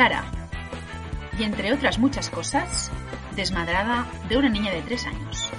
Clara. 0.00 0.24
Y 1.38 1.42
entre 1.42 1.74
otras 1.74 1.98
muchas 1.98 2.30
cosas, 2.30 2.90
desmadrada 3.36 4.06
de 4.30 4.38
una 4.38 4.48
niña 4.48 4.72
de 4.72 4.80
tres 4.80 5.04
años. 5.04 5.50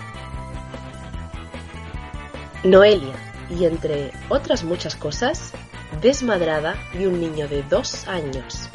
Noelia. 2.63 3.13
Y 3.51 3.65
entre 3.65 4.11
otras 4.29 4.63
muchas 4.63 4.95
cosas, 4.95 5.53
desmadrada 6.01 6.73
de 6.93 7.07
un 7.07 7.19
niño 7.19 7.47
de 7.47 7.61
dos 7.61 8.07
años. 8.07 8.67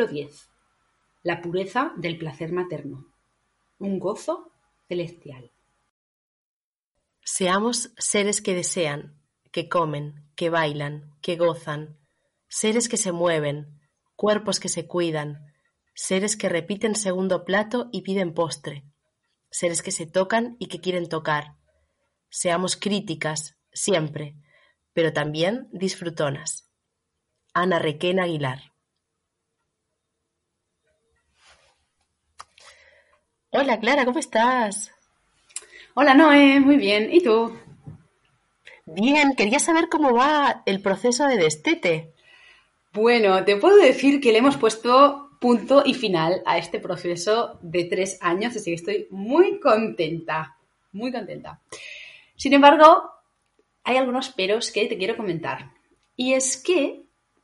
Capítulo 0.00 0.18
10. 0.18 0.48
La 1.24 1.42
pureza 1.42 1.92
del 1.98 2.16
placer 2.16 2.52
materno. 2.52 3.04
Un 3.78 3.98
gozo 3.98 4.50
celestial. 4.88 5.50
Seamos 7.22 7.92
seres 7.98 8.40
que 8.40 8.54
desean, 8.54 9.20
que 9.52 9.68
comen, 9.68 10.24
que 10.36 10.48
bailan, 10.48 11.12
que 11.20 11.36
gozan, 11.36 11.98
seres 12.48 12.88
que 12.88 12.96
se 12.96 13.12
mueven, 13.12 13.78
cuerpos 14.16 14.58
que 14.58 14.70
se 14.70 14.86
cuidan, 14.86 15.52
seres 15.94 16.38
que 16.38 16.48
repiten 16.48 16.94
segundo 16.94 17.44
plato 17.44 17.90
y 17.92 18.00
piden 18.00 18.32
postre, 18.32 18.84
seres 19.50 19.82
que 19.82 19.90
se 19.90 20.06
tocan 20.06 20.56
y 20.58 20.68
que 20.68 20.80
quieren 20.80 21.10
tocar. 21.10 21.56
Seamos 22.30 22.76
críticas, 22.76 23.58
siempre, 23.70 24.34
pero 24.94 25.12
también 25.12 25.68
disfrutonas. 25.72 26.70
Ana 27.52 27.78
Requena 27.78 28.22
Aguilar. 28.22 28.70
Hola 33.52 33.80
Clara, 33.80 34.04
¿cómo 34.04 34.20
estás? 34.20 34.92
Hola 35.94 36.14
Noé, 36.14 36.60
muy 36.60 36.76
bien. 36.76 37.12
¿Y 37.12 37.20
tú? 37.20 37.52
Bien, 38.86 39.34
quería 39.34 39.58
saber 39.58 39.88
cómo 39.88 40.14
va 40.14 40.62
el 40.66 40.80
proceso 40.80 41.26
de 41.26 41.36
destete. 41.36 42.12
Bueno, 42.92 43.44
te 43.44 43.56
puedo 43.56 43.76
decir 43.76 44.20
que 44.20 44.30
le 44.30 44.38
hemos 44.38 44.56
puesto 44.56 45.30
punto 45.40 45.82
y 45.84 45.94
final 45.94 46.42
a 46.46 46.58
este 46.58 46.78
proceso 46.78 47.58
de 47.60 47.86
tres 47.86 48.18
años, 48.20 48.54
así 48.54 48.70
que 48.70 48.76
estoy 48.76 49.08
muy 49.10 49.58
contenta, 49.58 50.56
muy 50.92 51.10
contenta. 51.10 51.60
Sin 52.36 52.52
embargo, 52.52 53.10
hay 53.82 53.96
algunos 53.96 54.28
peros 54.28 54.70
que 54.70 54.86
te 54.86 54.96
quiero 54.96 55.16
comentar. 55.16 55.72
Y 56.14 56.34
es 56.34 56.56
que 56.56 57.02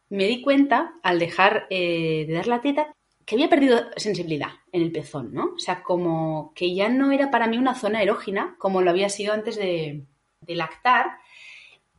me 0.08 0.26
di 0.26 0.40
cuenta 0.40 0.92
al 1.02 1.18
dejar 1.18 1.66
eh, 1.68 2.26
de 2.28 2.34
dar 2.34 2.46
la 2.46 2.60
teta 2.60 2.95
que 3.26 3.34
había 3.34 3.50
perdido 3.50 3.90
sensibilidad 3.96 4.50
en 4.70 4.82
el 4.82 4.92
pezón, 4.92 5.34
¿no? 5.34 5.54
O 5.56 5.58
sea, 5.58 5.82
como 5.82 6.52
que 6.54 6.72
ya 6.72 6.88
no 6.88 7.10
era 7.10 7.28
para 7.28 7.48
mí 7.48 7.58
una 7.58 7.74
zona 7.74 8.00
erógena 8.00 8.54
como 8.56 8.80
lo 8.80 8.90
había 8.90 9.08
sido 9.08 9.34
antes 9.34 9.56
de, 9.56 10.04
lactar. 10.46 11.18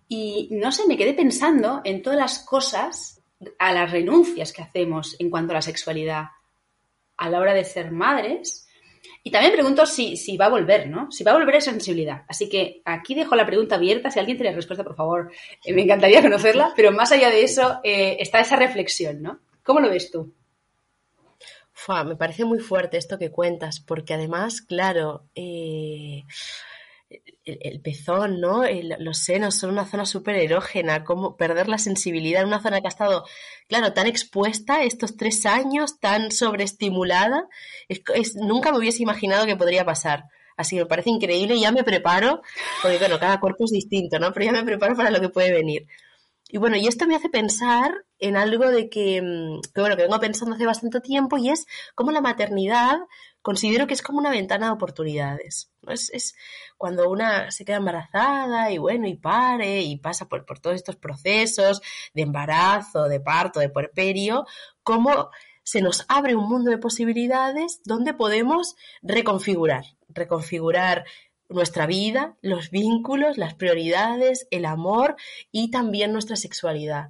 Y 0.08 0.48
no 0.52 0.72
sé, 0.72 0.88
me 0.88 0.96
quedé 0.96 1.14
pensando 1.14 1.82
en 1.84 2.02
todas 2.02 2.18
las 2.18 2.40
cosas, 2.40 3.22
a 3.60 3.74
las 3.74 3.92
renuncias 3.92 4.54
que 4.54 4.62
hacemos 4.62 5.18
en 5.20 5.30
cuanto 5.30 5.52
a 5.52 5.56
la 5.56 5.62
sexualidad 5.62 6.28
a 7.18 7.30
la 7.30 7.40
hora 7.40 7.54
de 7.54 7.66
ser 7.66 7.92
madres. 7.92 8.70
Y 9.22 9.30
también 9.30 9.52
pregunto 9.52 9.86
si, 9.86 10.16
si 10.16 10.38
va 10.38 10.46
a 10.46 10.50
volver, 10.50 10.88
¿no? 10.88 11.12
Si 11.12 11.26
va 11.26 11.32
a 11.32 11.38
volver 11.38 11.56
esa 11.56 11.72
sensibilidad. 11.72 12.24
Así 12.30 12.48
que 12.48 12.82
aquí 12.86 13.16
dejo 13.16 13.36
la 13.36 13.46
pregunta 13.46 13.76
abierta. 13.76 14.10
Si 14.10 14.20
alguien 14.20 14.38
tiene 14.38 14.56
respuesta, 14.56 14.86
por 14.86 14.96
favor, 14.96 15.30
eh, 15.66 15.74
me 15.74 15.82
encantaría 15.82 16.22
conocerla. 16.22 16.72
Pero 16.74 16.94
más 16.94 17.12
allá 17.12 17.30
de 17.30 17.44
eso, 17.44 17.82
eh, 17.84 18.16
está 18.22 18.40
esa 18.40 18.56
reflexión, 18.56 19.22
¿no? 19.22 19.40
¿Cómo 19.64 19.82
lo 19.82 19.90
ves 19.90 20.10
tú? 20.10 20.34
Fua, 21.80 22.04
me 22.04 22.16
parece 22.16 22.44
muy 22.44 22.58
fuerte 22.58 22.98
esto 22.98 23.20
que 23.20 23.30
cuentas, 23.30 23.80
porque 23.80 24.16
además, 24.16 24.62
claro, 24.62 25.28
eh, 25.36 26.24
el, 27.46 27.82
pezón, 27.82 28.42
¿no? 28.42 28.64
Los 28.98 29.20
senos 29.20 29.56
son 29.60 29.70
una 29.70 29.86
zona 29.86 30.08
súper 30.08 30.38
erógena, 30.38 31.04
como 31.04 31.38
perder 31.38 31.70
la 31.70 31.78
sensibilidad 31.78 32.42
en 32.42 32.48
una 32.48 32.64
zona 32.64 32.82
que 32.82 32.88
ha 32.88 32.90
estado, 32.90 33.26
claro, 33.68 33.94
tan 33.94 34.08
expuesta 34.08 34.82
estos 34.84 35.18
tres 35.18 35.46
años, 35.46 36.00
tan 36.00 36.32
sobreestimulada, 36.32 37.48
es, 37.88 38.02
es, 38.16 38.36
nunca 38.36 38.72
me 38.72 38.80
hubiese 38.80 39.04
imaginado 39.04 39.46
que 39.46 39.56
podría 39.56 39.86
pasar. 39.86 40.24
Así 40.58 40.78
que 40.78 40.82
me 40.82 40.88
parece 40.88 41.12
increíble 41.12 41.58
y 41.58 41.62
ya 41.62 41.72
me 41.72 41.84
preparo, 41.84 42.42
porque 42.82 42.98
bueno, 42.98 43.20
cada 43.20 43.40
cuerpo 43.40 43.66
es 43.66 43.72
distinto, 43.72 44.18
¿no? 44.18 44.34
Pero 44.34 44.48
ya 44.48 44.52
me 44.52 44.64
preparo 44.64 44.96
para 44.96 45.12
lo 45.12 45.22
que 45.22 45.30
puede 45.30 45.52
venir. 45.52 45.86
Y 46.50 46.58
bueno, 46.58 46.76
y 46.76 46.88
esto 46.88 47.06
me 47.06 47.16
hace 47.16 47.30
pensar 47.30 48.07
en 48.20 48.38
algo 48.38 48.70
de 48.70 48.90
que, 48.90 49.22
que, 49.74 49.82
bueno, 49.82 49.96
que 49.96 50.04
vengo 50.04 50.20
pensando 50.20 50.56
hace 50.56 50.66
bastante 50.66 51.02
tiempo 51.02 51.38
y 51.38 51.50
es 51.50 51.68
cómo 51.96 52.12
la 52.12 52.22
maternidad 52.22 52.98
considero 53.42 53.88
que 53.88 53.94
es 53.94 54.02
como 54.02 54.20
una 54.20 54.30
ventana 54.30 54.68
de 54.68 54.74
oportunidades. 54.74 55.72
es, 55.88 56.36
cuando 56.78 57.10
una 57.10 57.50
se 57.52 57.64
queda 57.64 57.78
embarazada 57.78 58.72
y 58.72 58.78
bueno, 58.78 59.08
y 59.08 59.16
pare 59.16 59.82
y 59.82 59.98
pasa 59.98 60.28
por, 60.28 60.46
por 60.46 60.60
todos 60.60 60.76
estos 60.76 60.98
procesos 60.98 61.82
de 62.14 62.24
embarazo, 62.24 63.08
de 63.08 63.20
parto, 63.20 63.60
de 63.60 63.70
puerperio, 63.70 64.46
cómo 64.84 65.30
se 65.64 65.82
nos 65.82 66.06
abre 66.08 66.36
un 66.36 66.48
mundo 66.50 66.72
de 66.72 66.78
posibilidades 66.78 67.82
donde 67.84 68.14
podemos 68.14 68.76
reconfigurar, 69.02 69.84
reconfigurar 70.10 71.06
nuestra 71.50 71.86
vida, 71.86 72.38
los 72.42 72.72
vínculos, 72.72 73.38
las 73.38 73.54
prioridades, 73.54 74.48
el 74.52 74.66
amor 74.66 75.16
y 75.52 75.72
también 75.72 76.12
nuestra 76.12 76.36
sexualidad. 76.36 77.10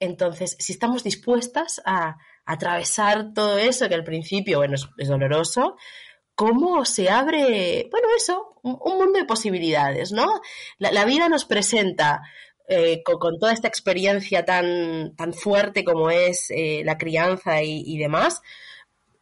Entonces, 0.00 0.56
si 0.58 0.72
estamos 0.72 1.04
dispuestas 1.04 1.80
a, 1.84 2.16
atravesar 2.46 3.32
todo 3.32 3.58
eso, 3.58 3.88
que 3.88 3.94
al 3.94 4.02
principio, 4.02 4.58
bueno, 4.58 4.74
es, 4.74 5.08
doloroso, 5.08 5.76
¿cómo 6.34 6.84
se 6.84 7.08
abre, 7.08 7.86
bueno, 7.92 8.08
eso, 8.16 8.56
un, 8.62 8.76
un 8.82 8.98
mundo 8.98 9.20
de 9.20 9.24
posibilidades, 9.24 10.10
¿no? 10.10 10.40
La, 10.78 11.04
vida 11.04 11.28
nos 11.28 11.44
presenta 11.44 12.22
eh, 12.66 13.02
con, 13.04 13.38
toda 13.38 13.52
esta 13.52 13.68
experiencia 13.68 14.44
tan, 14.44 15.14
tan 15.16 15.32
fuerte 15.32 15.84
como 15.84 16.10
es 16.10 16.50
eh, 16.50 16.82
la 16.84 16.98
crianza 16.98 17.62
y, 17.62 17.98
demás, 17.98 18.40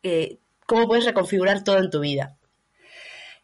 eh, 0.02 0.38
¿cómo 0.64 0.86
puedes 0.86 1.04
reconfigurar 1.04 1.64
todo 1.64 1.78
en 1.78 1.90
tu 1.90 2.00
vida? 2.00 2.36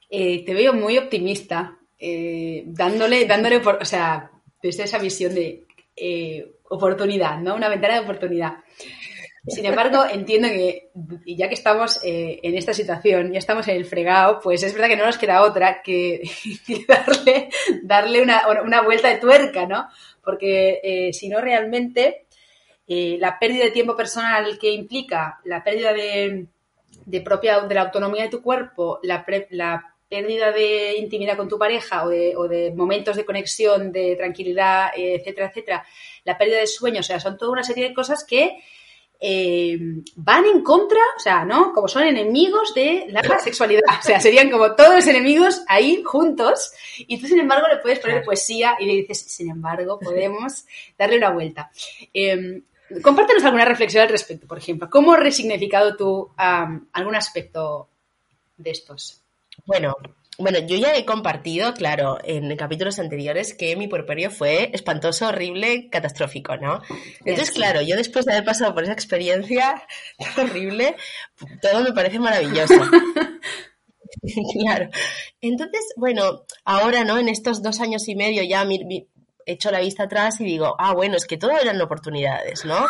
Te 0.09 0.55
veo 0.55 0.73
muy 0.73 0.97
optimista, 0.97 1.77
dándole, 1.99 3.27
dándole, 3.27 3.59
por, 3.59 3.83
o 3.83 3.85
sea, 3.85 4.31
desde 4.63 4.85
esa 4.85 4.99
visión 4.99 5.35
de 5.35 5.64
eh, 5.97 6.55
oportunidad, 6.69 7.39
¿no? 7.39 7.55
Una 7.55 7.69
ventana 7.69 7.95
de 7.95 8.01
oportunidad. 8.01 8.55
Sin 9.47 9.67
embargo, 9.67 10.05
entiendo 10.11 10.49
que, 10.49 10.91
y 11.25 11.37
ya 11.37 11.49
que 11.49 11.55
estamos 11.55 12.01
eh, 12.05 12.41
en 12.43 12.57
esta 12.57 12.73
situación, 12.73 13.33
ya 13.33 13.39
estamos 13.39 13.69
en 13.69 13.77
el 13.77 13.85
fregado, 13.85 14.41
pues 14.41 14.63
es 14.63 14.73
verdad 14.73 14.89
que 14.89 14.97
no 14.97 15.07
nos 15.07 15.19
queda 15.19 15.43
otra 15.43 15.83
que, 15.83 16.23
que 16.67 16.85
darle, 16.87 17.51
darle 17.83 18.23
una, 18.23 18.43
una, 18.63 18.83
vuelta 18.83 19.09
de 19.09 19.19
tuerca, 19.19 19.67
¿no? 19.67 19.89
Porque 20.23 20.81
eh, 20.83 21.13
si 21.13 21.29
no, 21.29 21.41
realmente 21.41 22.27
eh, 22.87 23.19
la 23.21 23.39
pérdida 23.39 23.65
de 23.65 23.71
tiempo 23.71 23.97
personal 23.97 24.59
que 24.59 24.73
implica 24.73 25.41
la 25.45 25.63
pérdida 25.63 25.93
de, 25.93 26.47
de 27.05 27.21
propia, 27.21 27.61
de 27.61 27.75
la 27.75 27.83
autonomía 27.83 28.25
de 28.25 28.31
tu 28.31 28.43
cuerpo, 28.43 29.01
la, 29.03 29.25
pre, 29.25 29.47
la 29.51 29.94
pérdida 30.15 30.53
de 30.53 30.97
intimidad 30.97 31.37
con 31.37 31.49
tu 31.49 31.59
pareja 31.59 32.05
o 32.05 32.09
de, 32.09 32.73
momentos 32.77 33.17
de 33.17 33.25
conexión, 33.25 33.91
de 33.91 34.15
tranquilidad, 34.15 34.91
etcétera, 34.97 35.49
etcétera, 35.49 35.87
la 36.25 36.39
pérdida 36.39 36.59
de 36.59 36.69
sueño, 36.69 37.01
o 37.01 37.03
sea, 37.03 37.19
son 37.19 37.37
toda 37.37 37.51
una 37.51 37.65
serie 37.65 37.89
de 37.89 37.95
cosas 37.95 38.25
que 38.25 38.59
eh, 39.21 39.77
van 40.15 40.45
en 40.45 40.63
contra, 40.63 41.01
o 41.17 41.19
sea, 41.19 41.45
¿no? 41.45 41.73
Como 41.73 41.89
son 41.89 42.05
enemigos 42.05 42.75
de 42.75 43.07
la 43.09 43.23
sexualidad. 43.41 43.83
O 43.99 44.03
sea, 44.03 44.21
serían 44.21 44.51
como 44.51 44.77
todos 44.77 45.05
enemigos 45.09 45.63
ahí 45.67 46.03
juntos. 46.05 46.73
Y 46.99 47.21
tú, 47.21 47.27
sin 47.27 47.41
embargo, 47.41 47.67
le 47.67 47.79
puedes 47.79 47.99
poner 47.99 48.23
poesía 48.23 48.77
y 48.79 48.87
le 48.87 48.93
dices, 48.93 49.21
sin 49.21 49.51
embargo, 49.51 49.99
podemos 49.99 50.65
darle 50.97 51.19
una 51.19 51.31
vuelta. 51.31 51.71
Eh, 52.13 52.63
compártenos 53.03 53.45
alguna 53.45 53.65
reflexión 53.65 54.03
al 54.03 54.11
respecto, 54.11 54.47
por 54.47 54.59
ejemplo. 54.59 54.89
¿Cómo 54.91 55.15
has 55.15 55.21
resignificado 55.21 55.97
tú 55.97 56.31
algún 56.37 57.17
aspecto 57.17 57.89
de 58.57 58.71
estos? 58.71 59.24
Bueno, 59.67 59.97
bueno, 60.39 60.59
yo 60.59 60.77
ya 60.77 60.95
he 60.97 61.05
compartido, 61.05 61.75
claro, 61.75 62.19
en 62.25 62.55
capítulos 62.57 62.99
anteriores 62.99 63.55
que 63.55 63.77
mi 63.77 63.87
puerperio 63.87 64.31
fue 64.31 64.71
espantoso, 64.73 65.29
horrible, 65.29 65.89
catastrófico, 65.91 66.57
¿no? 66.57 66.83
Entonces, 67.25 67.55
claro, 67.55 67.83
yo 67.83 67.97
después 67.97 68.25
de 68.25 68.33
haber 68.33 68.45
pasado 68.45 68.75
por 68.75 68.83
esa 68.83 68.93
experiencia 68.93 69.87
horrible, 70.37 70.97
todo 71.63 71.83
me 71.83 71.93
parece 71.93 72.19
maravilloso. 72.19 72.75
claro. 74.63 74.89
Entonces, 75.41 75.81
bueno, 75.97 76.45
ahora, 76.65 77.05
¿no? 77.05 77.19
En 77.19 77.29
estos 77.29 77.63
dos 77.63 77.81
años 77.81 78.09
y 78.09 78.17
medio 78.17 78.43
ya 78.43 78.65
mi, 78.65 79.09
echo 79.47 79.71
la 79.71 79.81
vista 79.81 80.05
atrás 80.05 80.41
y 80.41 80.45
digo, 80.45 80.75
ah, 80.79 80.95
bueno, 80.95 81.17
es 81.17 81.27
que 81.27 81.37
todo 81.37 81.53
eran 81.53 81.81
oportunidades, 81.81 82.65
¿no? 82.65 82.87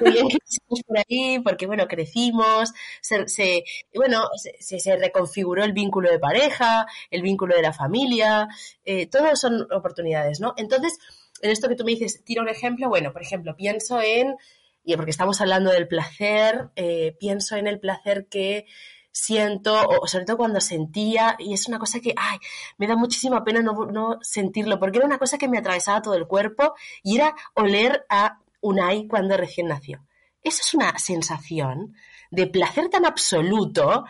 Y, 0.00 0.10
bien 0.10 0.28
que 0.28 0.38
por 0.86 0.98
ahí, 0.98 1.38
porque, 1.40 1.66
bueno, 1.66 1.86
crecimos, 1.88 2.72
se, 3.00 3.64
bueno, 3.94 4.28
se, 4.36 4.80
se, 4.80 4.96
reconfiguró 4.96 5.64
el 5.64 5.72
vínculo 5.72 6.10
de 6.10 6.18
pareja, 6.18 6.86
el 7.10 7.22
vínculo 7.22 7.56
de 7.56 7.62
la 7.62 7.72
familia, 7.72 8.48
eh, 8.84 9.06
todo 9.06 9.34
son 9.36 9.66
oportunidades, 9.72 10.40
¿no? 10.40 10.54
Entonces, 10.56 10.98
en 11.42 11.50
esto 11.50 11.68
que 11.68 11.76
tú 11.76 11.84
me 11.84 11.92
dices, 11.92 12.22
tira 12.24 12.42
un 12.42 12.48
ejemplo, 12.48 12.88
bueno, 12.88 13.12
por 13.12 13.22
ejemplo, 13.22 13.56
pienso 13.56 14.00
en, 14.00 14.36
y 14.84 14.96
porque 14.96 15.10
estamos 15.10 15.40
hablando 15.40 15.70
del 15.70 15.88
placer, 15.88 16.70
eh, 16.76 17.16
pienso 17.18 17.56
en 17.56 17.66
el 17.66 17.80
placer 17.80 18.26
que 18.28 18.66
siento, 19.12 19.74
o 19.88 20.06
sobre 20.06 20.24
todo 20.24 20.36
cuando 20.36 20.60
sentía, 20.60 21.36
y 21.38 21.54
es 21.54 21.66
una 21.68 21.78
cosa 21.78 22.00
que, 22.00 22.14
ay, 22.16 22.38
me 22.78 22.86
da 22.86 22.96
muchísima 22.96 23.44
pena 23.44 23.60
no, 23.62 23.86
no 23.86 24.18
sentirlo, 24.22 24.78
porque 24.78 24.98
era 24.98 25.06
una 25.06 25.18
cosa 25.18 25.38
que 25.38 25.48
me 25.48 25.58
atravesaba 25.58 26.02
todo 26.02 26.14
el 26.14 26.26
cuerpo 26.26 26.74
y 27.02 27.16
era 27.16 27.34
oler 27.54 28.06
a 28.08 28.38
Unai 28.60 29.06
cuando 29.06 29.36
recién 29.36 29.68
nació. 29.68 30.04
Eso 30.42 30.62
es 30.62 30.74
una 30.74 30.98
sensación 30.98 31.94
de 32.30 32.46
placer 32.46 32.88
tan 32.88 33.04
absoluto 33.04 34.04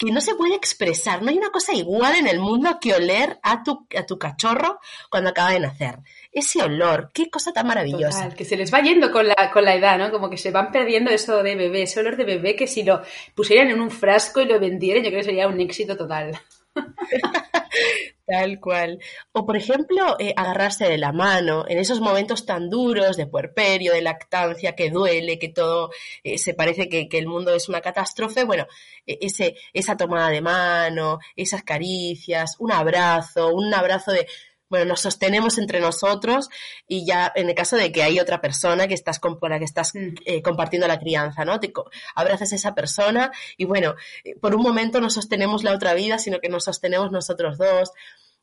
que 0.00 0.10
no 0.10 0.22
se 0.22 0.34
puede 0.34 0.54
expresar. 0.54 1.20
No 1.22 1.28
hay 1.28 1.36
una 1.36 1.50
cosa 1.50 1.74
igual 1.74 2.14
en 2.16 2.26
el 2.26 2.40
mundo 2.40 2.78
que 2.80 2.94
oler 2.94 3.38
a 3.42 3.62
tu, 3.62 3.86
a 3.94 4.06
tu 4.06 4.18
cachorro 4.18 4.80
cuando 5.10 5.28
acaba 5.28 5.50
de 5.50 5.60
nacer. 5.60 5.98
Ese 6.32 6.62
olor, 6.62 7.10
qué 7.12 7.28
cosa 7.28 7.52
tan 7.52 7.66
maravillosa. 7.66 8.30
que 8.30 8.46
se 8.46 8.56
les 8.56 8.72
va 8.72 8.80
yendo 8.80 9.12
con 9.12 9.28
la, 9.28 9.50
con 9.52 9.62
la 9.62 9.74
edad, 9.74 9.98
¿no? 9.98 10.10
Como 10.10 10.30
que 10.30 10.38
se 10.38 10.52
van 10.52 10.72
perdiendo 10.72 11.10
eso 11.10 11.42
de 11.42 11.54
bebé, 11.54 11.82
ese 11.82 12.00
olor 12.00 12.16
de 12.16 12.24
bebé 12.24 12.56
que 12.56 12.66
si 12.66 12.82
lo 12.82 13.02
pusieran 13.34 13.68
en 13.68 13.78
un 13.78 13.90
frasco 13.90 14.40
y 14.40 14.46
lo 14.46 14.58
vendieran, 14.58 15.04
yo 15.04 15.10
creo 15.10 15.20
que 15.20 15.26
sería 15.26 15.48
un 15.48 15.60
éxito 15.60 15.98
total. 15.98 16.40
Tal 18.30 18.60
cual. 18.60 19.00
O, 19.32 19.44
por 19.44 19.56
ejemplo, 19.56 20.16
eh, 20.20 20.32
agarrarse 20.36 20.84
de 20.88 20.98
la 20.98 21.10
mano 21.12 21.64
en 21.66 21.78
esos 21.78 22.00
momentos 22.00 22.46
tan 22.46 22.70
duros 22.70 23.16
de 23.16 23.26
puerperio, 23.26 23.92
de 23.92 24.02
lactancia, 24.02 24.76
que 24.76 24.88
duele, 24.88 25.36
que 25.40 25.48
todo 25.48 25.90
eh, 26.22 26.38
se 26.38 26.54
parece 26.54 26.88
que, 26.88 27.08
el 27.10 27.26
mundo 27.26 27.52
es 27.52 27.68
una 27.68 27.80
catástrofe. 27.80 28.44
Bueno, 28.44 28.68
e, 29.04 29.18
ese, 29.22 29.56
esa 29.72 29.96
tomada 29.96 30.28
de 30.30 30.42
mano, 30.42 31.18
esas 31.34 31.64
caricias, 31.64 32.54
un 32.60 32.70
abrazo, 32.70 33.48
un 33.52 33.74
abrazo 33.74 34.12
de 34.12 34.28
bueno, 34.70 34.86
nos 34.86 35.00
sostenemos 35.00 35.58
entre 35.58 35.80
nosotros 35.80 36.48
y 36.86 37.04
ya 37.04 37.30
en 37.34 37.48
el 37.48 37.54
caso 37.54 37.76
de 37.76 37.90
que 37.90 38.04
hay 38.04 38.20
otra 38.20 38.40
persona 38.40 38.86
que 38.86 38.94
estás 38.94 39.18
con, 39.18 39.38
la 39.42 39.58
que 39.58 39.64
estás 39.64 39.94
mm. 39.94 40.14
eh, 40.24 40.42
compartiendo 40.42 40.86
la 40.86 41.00
crianza, 41.00 41.44
¿no? 41.44 41.58
Te 41.58 41.72
abrazas 42.14 42.52
a 42.52 42.56
esa 42.56 42.74
persona 42.74 43.32
y 43.56 43.64
bueno, 43.64 43.96
eh, 44.24 44.36
por 44.40 44.54
un 44.54 44.62
momento 44.62 45.00
no 45.00 45.10
sostenemos 45.10 45.64
la 45.64 45.74
otra 45.74 45.92
vida, 45.92 46.18
sino 46.18 46.40
que 46.40 46.48
nos 46.48 46.64
sostenemos 46.64 47.10
nosotros 47.10 47.58
dos. 47.58 47.90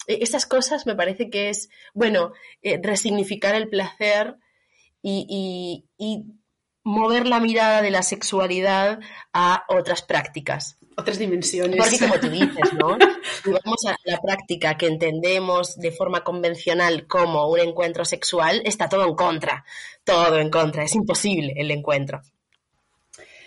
E, 0.05 0.19
esas 0.21 0.45
cosas 0.45 0.85
me 0.85 0.95
parece 0.95 1.29
que 1.29 1.49
es, 1.49 1.69
bueno, 1.93 2.33
eh, 2.61 2.79
resignificar 2.83 3.55
el 3.55 3.69
placer 3.69 4.35
y, 5.01 5.85
y 5.97 6.25
mover 6.87 7.27
la 7.27 7.39
mirada 7.39 7.81
de 7.81 7.91
la 7.91 8.01
sexualidad 8.01 8.99
a 9.33 9.63
otras 9.67 10.01
prácticas 10.01 10.77
otras 10.97 11.19
dimensiones. 11.19 11.77
Porque 11.77 11.99
como 11.99 12.19
tú 12.19 12.29
dices, 12.29 12.73
¿no? 12.73 12.97
Si 13.43 13.51
vamos 13.51 13.85
a 13.85 13.95
la 14.03 14.19
práctica 14.19 14.77
que 14.77 14.87
entendemos 14.87 15.77
de 15.77 15.91
forma 15.91 16.23
convencional 16.23 17.05
como 17.05 17.47
un 17.49 17.59
encuentro 17.59 18.03
sexual, 18.03 18.61
está 18.65 18.89
todo 18.89 19.07
en 19.07 19.15
contra, 19.15 19.63
todo 20.03 20.39
en 20.39 20.49
contra, 20.49 20.83
es 20.83 20.95
imposible 20.95 21.53
el 21.55 21.69
encuentro. 21.69 22.21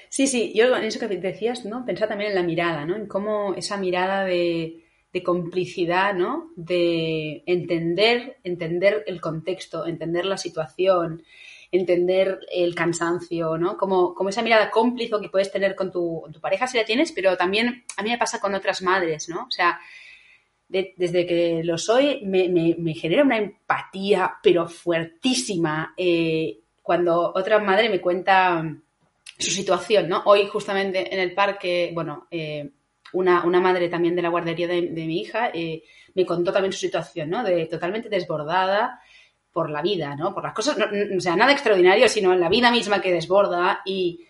Sí, 0.08 0.26
sí, 0.26 0.52
yo 0.54 0.76
en 0.76 0.84
eso 0.84 1.00
que 1.00 1.08
decías, 1.08 1.64
¿no? 1.64 1.84
Pensaba 1.84 2.10
también 2.10 2.30
en 2.30 2.36
la 2.36 2.42
mirada, 2.44 2.84
¿no? 2.84 2.94
En 2.94 3.06
cómo 3.06 3.54
esa 3.54 3.76
mirada 3.76 4.24
de, 4.24 4.84
de 5.12 5.22
complicidad, 5.22 6.14
¿no? 6.14 6.50
De 6.56 7.42
entender, 7.46 8.38
entender 8.44 9.02
el 9.06 9.20
contexto, 9.20 9.86
entender 9.86 10.24
la 10.24 10.36
situación, 10.36 11.24
entender 11.72 12.40
el 12.50 12.74
cansancio, 12.74 13.56
¿no? 13.56 13.76
Como, 13.76 14.14
como 14.14 14.30
esa 14.30 14.42
mirada 14.42 14.70
cómplice 14.70 15.20
que 15.20 15.28
puedes 15.28 15.52
tener 15.52 15.74
con 15.74 15.92
tu, 15.92 16.22
pareja 16.40 16.66
si 16.66 16.76
la 16.76 16.84
tienes, 16.84 17.12
pero 17.12 17.36
también 17.36 17.84
a 17.96 18.02
mí 18.02 18.10
me 18.10 18.18
pasa 18.18 18.40
con 18.40 18.54
otras 18.54 18.82
madres, 18.82 19.28
¿no? 19.28 19.44
O 19.44 19.50
sea, 19.50 19.78
desde 20.68 21.26
que 21.26 21.62
lo 21.64 21.78
soy 21.78 22.20
me, 22.24 22.94
genera 22.94 23.24
una 23.24 23.38
empatía, 23.38 24.36
pero 24.42 24.68
fuertísima, 24.68 25.94
eh, 25.96 26.58
cuando 26.82 27.32
otra 27.34 27.58
madre 27.58 27.88
me 27.88 28.00
cuenta 28.00 28.64
su 29.38 29.50
situación, 29.50 30.08
¿no? 30.08 30.22
Hoy 30.26 30.46
justamente 30.46 31.12
en 31.12 31.20
el 31.20 31.34
parque, 31.34 31.90
bueno, 31.92 32.26
eh, 32.30 32.70
una, 33.12 33.42
madre 33.60 33.88
también 33.88 34.14
de 34.14 34.22
la 34.22 34.28
guardería 34.28 34.68
de, 34.68 34.82
mi 34.82 35.20
hija 35.20 35.50
eh, 35.52 35.82
me 36.14 36.24
contó 36.24 36.52
también 36.52 36.72
su 36.72 36.78
situación, 36.78 37.30
¿no? 37.30 37.42
De 37.42 37.66
totalmente 37.66 38.08
desbordada, 38.08 39.00
por 39.52 39.70
la 39.70 39.82
vida, 39.82 40.14
¿no? 40.14 40.32
Por 40.32 40.44
las 40.44 40.54
cosas, 40.54 40.76
o 40.76 41.20
sea, 41.20 41.36
nada 41.36 41.52
extraordinario, 41.52 42.08
sino 42.08 42.34
la 42.34 42.48
vida 42.48 42.70
misma 42.70 43.00
que 43.00 43.12
desborda 43.12 43.82
y, 43.84 44.26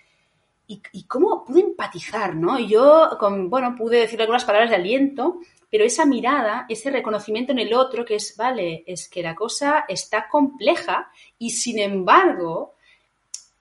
y, 0.66 1.04
cómo 1.04 1.44
pude 1.44 1.60
empatizar, 1.60 2.34
¿no? 2.34 2.58
Yo, 2.58 3.16
con, 3.18 3.50
bueno, 3.50 3.74
pude 3.76 3.98
decir 3.98 4.20
algunas 4.20 4.44
palabras 4.44 4.70
de 4.70 4.76
aliento, 4.76 5.40
pero 5.70 5.84
esa 5.84 6.04
mirada, 6.04 6.66
ese 6.68 6.90
reconocimiento 6.90 7.52
en 7.52 7.58
el 7.58 7.74
otro, 7.74 8.04
que 8.04 8.16
es, 8.16 8.36
vale, 8.36 8.84
es 8.86 9.08
que 9.08 9.22
la 9.22 9.34
cosa 9.34 9.84
está 9.88 10.28
compleja 10.28 11.10
y 11.38 11.50
sin 11.50 11.78
embargo 11.78 12.74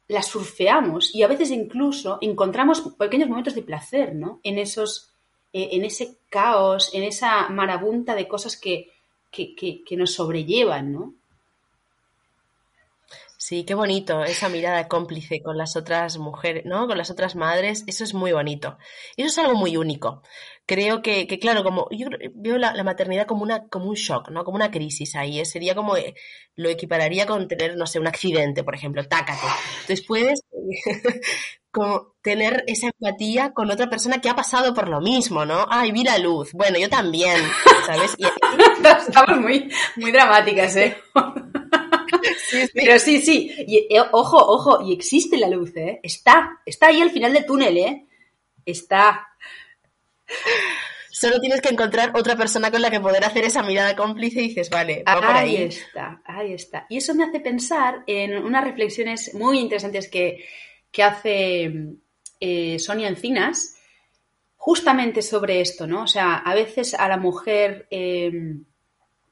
la 0.07 0.23
surfeamos 0.23 1.13
y 1.13 1.21
a 1.23 1.27
veces 1.27 1.51
incluso 1.51 2.17
encontramos 2.21 2.81
pequeños 2.97 3.29
momentos 3.29 3.55
de 3.55 3.61
placer, 3.61 4.15
¿no? 4.15 4.39
En 4.43 4.57
esos, 4.57 5.11
eh, 5.53 5.69
en 5.73 5.85
ese 5.85 6.17
caos, 6.29 6.91
en 6.93 7.03
esa 7.03 7.49
marabunta 7.49 8.15
de 8.15 8.27
cosas 8.27 8.57
que, 8.57 8.91
que, 9.31 9.55
que 9.55 9.97
nos 9.97 10.13
sobrellevan, 10.13 10.91
¿no? 10.93 11.13
Sí, 13.49 13.65
qué 13.65 13.73
bonito, 13.73 14.23
esa 14.23 14.47
mirada 14.47 14.87
cómplice 14.87 15.41
con 15.41 15.57
las 15.57 15.75
otras 15.75 16.19
mujeres, 16.19 16.65
¿no? 16.65 16.85
Con 16.85 16.99
las 16.99 17.09
otras 17.09 17.35
madres, 17.35 17.83
eso 17.87 18.03
es 18.03 18.13
muy 18.13 18.31
bonito. 18.31 18.77
Eso 19.17 19.27
es 19.27 19.37
algo 19.39 19.55
muy 19.55 19.75
único. 19.75 20.21
Creo 20.67 21.01
que, 21.01 21.25
que 21.25 21.39
claro, 21.39 21.63
como 21.63 21.87
yo 21.89 22.09
veo 22.35 22.59
la, 22.59 22.83
maternidad 22.83 23.25
como 23.25 23.41
una, 23.41 23.67
como 23.67 23.85
un 23.85 23.95
shock, 23.95 24.29
¿no? 24.29 24.43
Como 24.43 24.55
una 24.57 24.69
crisis 24.69 25.15
ahí. 25.15 25.39
¿eh? 25.39 25.45
Sería 25.45 25.73
como, 25.73 25.97
eh, 25.97 26.13
lo 26.55 26.69
equipararía 26.69 27.25
con 27.25 27.47
tener, 27.47 27.75
no 27.75 27.87
sé, 27.87 27.97
un 27.97 28.05
accidente, 28.05 28.63
por 28.63 28.75
ejemplo, 28.75 29.03
tácate. 29.07 29.47
Entonces 29.81 30.05
puedes 30.05 30.43
como 31.71 32.13
tener 32.21 32.63
esa 32.67 32.89
empatía 32.89 33.51
con 33.53 33.71
otra 33.71 33.89
persona 33.89 34.21
que 34.21 34.29
ha 34.29 34.35
pasado 34.35 34.75
por 34.75 34.87
lo 34.89 35.01
mismo, 35.01 35.43
¿no? 35.43 35.65
Ay, 35.71 35.91
vi 35.91 36.03
la 36.03 36.19
luz. 36.19 36.51
Bueno, 36.53 36.77
yo 36.77 36.87
también, 36.87 37.41
¿sabes? 37.87 38.13
Y... 38.19 38.25
Estamos 39.07 39.39
muy, 39.39 39.71
muy 39.95 40.11
dramáticas, 40.11 40.75
¿eh? 40.75 40.97
Pero 42.73 42.99
sí, 42.99 43.21
sí. 43.21 43.53
Y, 43.67 43.87
eh, 43.89 44.01
ojo, 44.11 44.37
ojo, 44.37 44.81
y 44.87 44.93
existe 44.93 45.37
la 45.37 45.49
luz, 45.49 45.75
¿eh? 45.75 45.99
Está, 46.03 46.59
está 46.65 46.87
ahí 46.87 47.01
al 47.01 47.11
final 47.11 47.33
del 47.33 47.45
túnel, 47.45 47.77
¿eh? 47.77 48.07
Está. 48.65 49.27
Solo 51.11 51.39
tienes 51.41 51.59
que 51.59 51.69
encontrar 51.69 52.13
otra 52.15 52.37
persona 52.37 52.71
con 52.71 52.81
la 52.81 52.89
que 52.89 53.01
poder 53.01 53.25
hacer 53.25 53.43
esa 53.43 53.61
mirada 53.61 53.95
cómplice 53.95 54.41
y 54.41 54.47
dices, 54.49 54.69
vale, 54.69 55.03
va 55.05 55.15
por 55.15 55.25
ahí. 55.25 55.57
Ahí 55.57 55.63
está, 55.63 56.21
ahí 56.23 56.53
está. 56.53 56.85
Y 56.89 56.97
eso 56.97 57.13
me 57.13 57.25
hace 57.25 57.41
pensar 57.41 58.03
en 58.07 58.37
unas 58.37 58.63
reflexiones 58.63 59.33
muy 59.33 59.59
interesantes 59.59 60.07
que, 60.09 60.45
hace 61.03 61.71
eh, 62.39 62.79
Sonia 62.79 63.09
Encinas, 63.09 63.75
justamente 64.55 65.21
sobre 65.21 65.61
esto, 65.61 65.87
¿no? 65.87 66.03
O 66.03 66.07
sea, 66.07 66.35
a 66.35 66.53
veces 66.53 66.93
a 66.93 67.07
la 67.09 67.17
mujer 67.17 67.87
eh, 67.91 68.31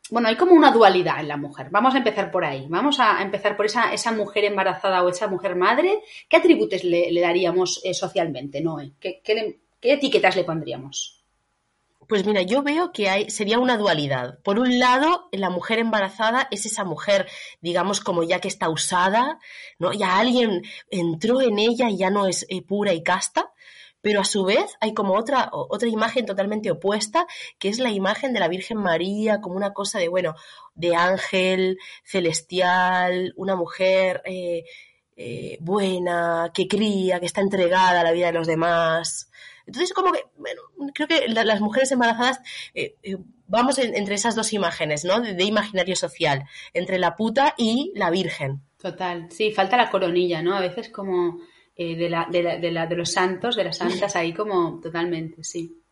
bueno, 0.09 0.29
hay 0.29 0.35
como 0.35 0.53
una 0.53 0.71
dualidad 0.71 1.19
en 1.19 1.27
la 1.27 1.37
mujer. 1.37 1.67
Vamos 1.71 1.93
a 1.93 1.97
empezar 1.97 2.31
por 2.31 2.45
ahí. 2.45 2.65
Vamos 2.69 2.99
a 2.99 3.21
empezar 3.21 3.57
por 3.57 3.65
esa, 3.65 3.93
esa 3.93 4.11
mujer 4.11 4.45
embarazada 4.45 5.03
o 5.03 5.09
esa 5.09 5.27
mujer 5.27 5.55
madre. 5.55 6.01
¿Qué 6.29 6.37
atributos 6.37 6.83
le, 6.83 7.19
daríamos 7.19 7.81
eh, 7.83 7.93
socialmente, 7.93 8.61
Noé? 8.61 8.93
¿Qué, 8.99 9.21
etiquetas 9.81 10.35
le 10.35 10.43
pondríamos? 10.43 11.23
Pues 12.07 12.25
mira, 12.25 12.41
yo 12.41 12.63
veo 12.63 12.93
que 12.93 13.09
hay, 13.09 13.29
sería 13.29 13.59
una 13.59 13.77
dualidad. 13.77 14.39
Por 14.43 14.59
un 14.59 14.79
lado, 14.79 15.27
la 15.33 15.49
mujer 15.49 15.79
embarazada 15.79 16.47
es 16.51 16.65
esa 16.65 16.85
mujer, 16.85 17.27
digamos, 17.59 17.99
como 17.99 18.23
ya 18.23 18.39
que 18.39 18.47
está 18.47 18.69
usada, 18.69 19.39
¿no? 19.77 19.91
Ya 19.91 20.17
alguien 20.17 20.63
entró 20.89 21.41
en 21.41 21.59
ella 21.59 21.89
y 21.89 21.97
ya 21.97 22.09
no 22.09 22.27
es 22.27 22.45
eh, 22.49 22.61
pura 22.61 22.93
y 22.93 23.03
casta, 23.03 23.51
pero 24.01 24.21
a 24.21 24.25
su 24.25 24.43
vez 24.43 24.75
hay 24.79 24.93
como 24.93 25.15
otra, 25.15 25.49
otra 25.51 25.89
imagen 25.89 26.25
totalmente 26.25 26.71
opuesta, 26.71 27.27
que 27.59 27.69
es 27.69 27.79
la 27.79 27.91
imagen 27.91 28.33
de 28.33 28.39
la 28.39 28.47
Virgen 28.47 28.77
María, 28.77 29.41
como 29.41 29.55
una 29.55 29.73
cosa 29.73 29.99
de, 29.99 30.07
bueno, 30.07 30.35
de 30.75 30.95
ángel, 30.95 31.77
celestial, 32.03 33.33
una 33.35 33.55
mujer 33.55 34.21
eh, 34.25 34.63
eh, 35.15 35.57
buena, 35.61 36.51
que 36.53 36.67
cría, 36.67 37.19
que 37.19 37.25
está 37.25 37.41
entregada 37.41 38.01
a 38.01 38.03
la 38.03 38.11
vida 38.11 38.27
de 38.27 38.33
los 38.33 38.45
demás. 38.45 39.31
Entonces, 39.65 39.91
como 39.93 40.11
que, 40.11 40.23
creo 40.93 41.07
que 41.07 41.27
las 41.27 41.59
mujeres 41.59 41.91
embarazadas 41.91 42.39
eh, 42.73 42.95
eh, 43.03 43.17
vamos 43.47 43.77
entre 43.79 44.15
esas 44.15 44.35
dos 44.35 44.53
imágenes, 44.53 45.03
¿no? 45.03 45.19
De, 45.19 45.43
imaginario 45.43 45.95
social, 45.95 46.45
entre 46.73 46.99
la 46.99 47.15
puta 47.15 47.55
y 47.57 47.91
la 47.95 48.11
virgen. 48.11 48.61
Total, 48.77 49.27
sí, 49.31 49.51
falta 49.51 49.75
la 49.75 49.89
coronilla, 49.89 50.41
¿no? 50.41 50.55
A 50.55 50.61
veces 50.61 50.89
como 50.89 51.39
eh, 51.77 51.95
de, 51.95 52.09
la, 52.09 52.27
de, 52.29 52.41
la, 52.41 52.57
de, 52.57 52.71
la, 52.71 52.87
de 52.87 52.95
los 52.95 53.11
santos, 53.11 53.55
de 53.55 53.63
las 53.63 53.77
santas, 53.77 54.15
ahí 54.15 54.33
como 54.33 54.79
totalmente, 54.81 55.43
sí. 55.43 55.83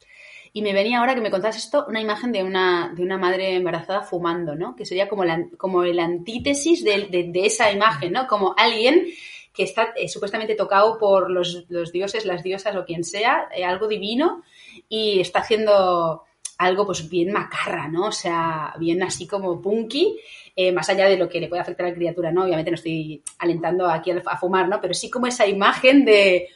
Y 0.51 0.61
me 0.61 0.73
venía 0.73 0.99
ahora 0.99 1.13
que 1.13 1.21
me 1.21 1.29
contas 1.29 1.57
esto, 1.57 1.85
una 1.87 2.01
imagen 2.01 2.31
de 2.31 2.41
una, 2.41 2.91
de 2.95 3.03
una 3.03 3.17
madre 3.17 3.55
embarazada 3.55 4.01
fumando, 4.03 4.55
¿no? 4.55 4.75
Que 4.75 4.85
sería 4.85 5.09
como, 5.09 5.25
la, 5.25 5.45
como 5.57 5.83
el 5.83 5.99
antítesis 5.99 6.83
de, 6.83 7.07
de, 7.09 7.45
esa 7.45 7.71
imagen, 7.71 8.13
¿no? 8.13 8.25
Como 8.25 8.55
alguien 8.57 9.05
que 9.53 9.63
está 9.63 9.93
eh, 9.95 10.07
supuestamente 10.07 10.55
tocado 10.55 10.97
por 10.97 11.29
los, 11.29 11.67
dioses, 11.91 12.25
las 12.25 12.41
diosas 12.41 12.75
o 12.77 12.85
quien 12.85 13.03
sea, 13.03 13.47
eh, 13.55 13.63
algo 13.63 13.87
divino, 13.87 14.43
y 14.89 15.19
está 15.19 15.39
haciendo 15.39 16.23
algo 16.57 16.85
pues 16.85 17.09
bien 17.09 17.31
macarra, 17.31 17.87
¿no? 17.89 18.07
O 18.07 18.11
sea, 18.11 18.73
bien 18.79 19.03
así 19.03 19.27
como 19.27 19.61
punky, 19.61 20.19
eh, 20.55 20.71
más 20.71 20.89
allá 20.89 21.07
de 21.07 21.17
lo 21.17 21.27
que 21.27 21.39
le 21.39 21.47
puede 21.47 21.61
afectar 21.61 21.85
a 21.85 21.89
la 21.89 21.95
criatura, 21.95 22.31
¿no? 22.31 22.43
Obviamente 22.43 22.71
no 22.71 22.75
estoy 22.75 23.21
alentando 23.39 23.87
aquí 23.87 24.11
a, 24.11 24.37
fumar, 24.37 24.69
¿no? 24.69 24.79
Pero 24.79 24.93
sí 24.93 25.09
como 25.09 25.27
esa 25.27 25.45
imagen 25.45 26.05
de, 26.05 26.47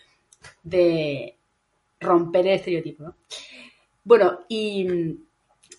de 0.64 1.36
romper 2.00 2.48
el 2.48 2.54
estereotipo, 2.54 3.04
¿no? 3.04 3.16
Bueno, 4.04 4.40
y 4.48 4.88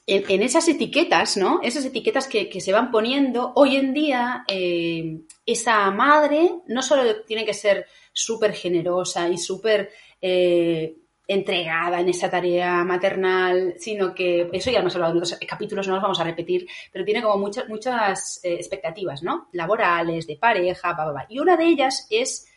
en, 0.07 0.43
esas 0.43 0.69
etiquetas, 0.69 1.37
¿no? 1.37 1.61
Esas 1.63 1.85
etiquetas 1.85 2.27
que, 2.27 2.61
se 2.61 2.73
van 2.73 2.91
poniendo, 2.91 3.53
hoy 3.55 3.77
en 3.77 3.95
día 3.95 4.45
eh, 4.49 5.21
esa 5.47 5.91
madre 5.91 6.51
no 6.67 6.83
solo 6.83 7.23
tiene 7.23 7.45
que 7.45 7.55
ser 7.55 7.87
súper 8.13 8.53
generosa 8.53 9.29
y 9.29 9.39
súper 9.39 9.91
eh, 10.21 10.97
entregada 11.33 12.01
en 12.01 12.09
esa 12.09 12.29
tarea 12.29 12.83
maternal, 12.83 13.75
sino 13.79 14.13
que 14.13 14.51
eso 14.53 14.71
ya 14.73 14.81
hemos 14.81 14.97
hablado 14.97 15.13
en 15.13 15.19
otros 15.19 15.39
capítulos, 15.47 15.87
no 15.87 15.95
los 15.95 16.03
vamos 16.03 16.19
a 16.19 16.25
repetir, 16.25 16.67
pero 16.93 17.05
tiene 17.05 17.23
como 17.23 17.39
muchas, 17.39 17.69
muchas 17.69 18.41
eh, 18.43 18.55
expectativas, 18.55 19.23
¿no? 19.23 19.49
Laborales, 19.53 20.27
de 20.27 20.37
pareja, 20.37 20.93
bla, 20.93 21.13
bla, 21.13 21.27
Y 21.29 21.39
una 21.39 21.57
de 21.57 21.67
ellas 21.67 22.09
es 22.11 22.49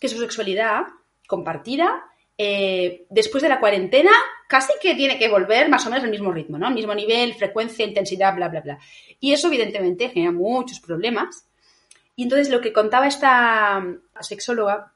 que 0.00 0.08
su 0.08 0.18
sexualidad 0.18 0.82
compartida 1.28 2.02
eh, 2.36 3.06
después 3.08 3.40
de 3.40 3.48
la 3.48 3.60
cuarentena 3.60 4.10
casi 4.48 4.72
que 4.82 4.96
tiene 4.96 5.16
que 5.16 5.28
volver 5.28 5.68
más 5.68 5.86
o 5.86 5.90
menos 5.90 6.02
al 6.02 6.10
mismo 6.10 6.32
ritmo, 6.32 6.58
¿no? 6.58 6.66
Al 6.66 6.74
mismo 6.74 6.96
nivel, 6.96 7.34
frecuencia, 7.34 7.86
intensidad, 7.86 8.34
bla, 8.34 8.48
bla, 8.48 8.62
bla. 8.62 8.78
Y 9.20 9.32
eso 9.32 9.46
evidentemente 9.46 10.08
genera 10.08 10.32
muchos 10.32 10.80
problemas. 10.80 11.46
Y 12.16 12.24
entonces 12.24 12.50
lo 12.50 12.60
que 12.60 12.72
contaba 12.72 13.06
esta 13.06 13.80
sexóloga, 14.20 14.91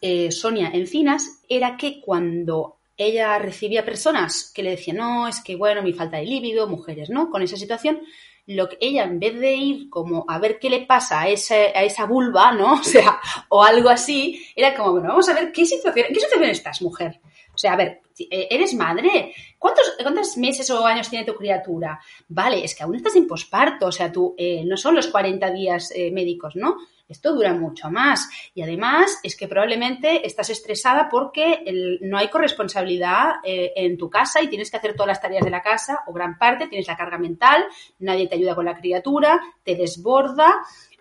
eh, 0.00 0.30
Sonia 0.30 0.70
Encinas, 0.72 1.42
era 1.48 1.76
que 1.76 2.00
cuando 2.00 2.76
ella 2.96 3.38
recibía 3.38 3.84
personas 3.84 4.50
que 4.54 4.62
le 4.62 4.70
decían, 4.70 4.96
no, 4.98 5.28
es 5.28 5.40
que 5.40 5.56
bueno, 5.56 5.82
mi 5.82 5.92
falta 5.92 6.16
de 6.16 6.24
líbido, 6.24 6.66
mujeres, 6.66 7.10
¿no? 7.10 7.30
Con 7.30 7.42
esa 7.42 7.56
situación, 7.56 8.00
lo 8.46 8.68
que 8.68 8.78
ella 8.80 9.04
en 9.04 9.18
vez 9.18 9.38
de 9.38 9.54
ir 9.54 9.90
como 9.90 10.24
a 10.28 10.38
ver 10.38 10.58
qué 10.58 10.70
le 10.70 10.86
pasa 10.86 11.22
a, 11.22 11.28
ese, 11.28 11.72
a 11.74 11.82
esa 11.82 12.06
vulva, 12.06 12.52
¿no? 12.52 12.74
O 12.80 12.84
sea, 12.84 13.20
o 13.48 13.62
algo 13.62 13.88
así, 13.88 14.46
era 14.54 14.74
como, 14.74 14.92
bueno, 14.92 15.08
vamos 15.08 15.28
a 15.28 15.34
ver 15.34 15.52
qué 15.52 15.66
situación, 15.66 16.06
qué 16.08 16.20
situación 16.20 16.50
estás, 16.50 16.80
mujer. 16.80 17.20
O 17.52 17.58
sea, 17.58 17.72
a 17.72 17.76
ver, 17.76 18.02
eh, 18.18 18.48
¿eres 18.50 18.74
madre? 18.74 19.34
¿Cuántos, 19.58 19.94
¿Cuántos 20.00 20.36
meses 20.36 20.68
o 20.70 20.86
años 20.86 21.08
tiene 21.08 21.24
tu 21.24 21.34
criatura? 21.34 21.98
Vale, 22.28 22.64
es 22.64 22.74
que 22.74 22.82
aún 22.82 22.96
estás 22.96 23.16
en 23.16 23.26
posparto, 23.26 23.86
o 23.86 23.92
sea, 23.92 24.12
tú 24.12 24.34
eh, 24.38 24.62
no 24.64 24.76
son 24.76 24.94
los 24.94 25.08
40 25.08 25.50
días 25.52 25.90
eh, 25.94 26.10
médicos, 26.10 26.54
¿no? 26.54 26.76
Esto 27.08 27.34
dura 27.34 27.52
mucho 27.52 27.90
más. 27.90 28.28
Y 28.54 28.62
además 28.62 29.20
es 29.22 29.36
que 29.36 29.46
probablemente 29.46 30.26
estás 30.26 30.50
estresada 30.50 31.08
porque 31.08 31.64
no 32.00 32.18
hay 32.18 32.28
corresponsabilidad 32.28 33.34
eh, 33.44 33.72
en 33.76 33.96
tu 33.96 34.10
casa 34.10 34.42
y 34.42 34.48
tienes 34.48 34.70
que 34.70 34.76
hacer 34.76 34.94
todas 34.94 35.08
las 35.08 35.20
tareas 35.20 35.44
de 35.44 35.50
la 35.50 35.62
casa 35.62 36.00
o 36.06 36.12
gran 36.12 36.36
parte, 36.36 36.66
tienes 36.66 36.88
la 36.88 36.96
carga 36.96 37.18
mental, 37.18 37.64
nadie 38.00 38.28
te 38.28 38.34
ayuda 38.34 38.54
con 38.54 38.64
la 38.64 38.76
criatura, 38.76 39.40
te 39.62 39.76
desborda. 39.76 40.56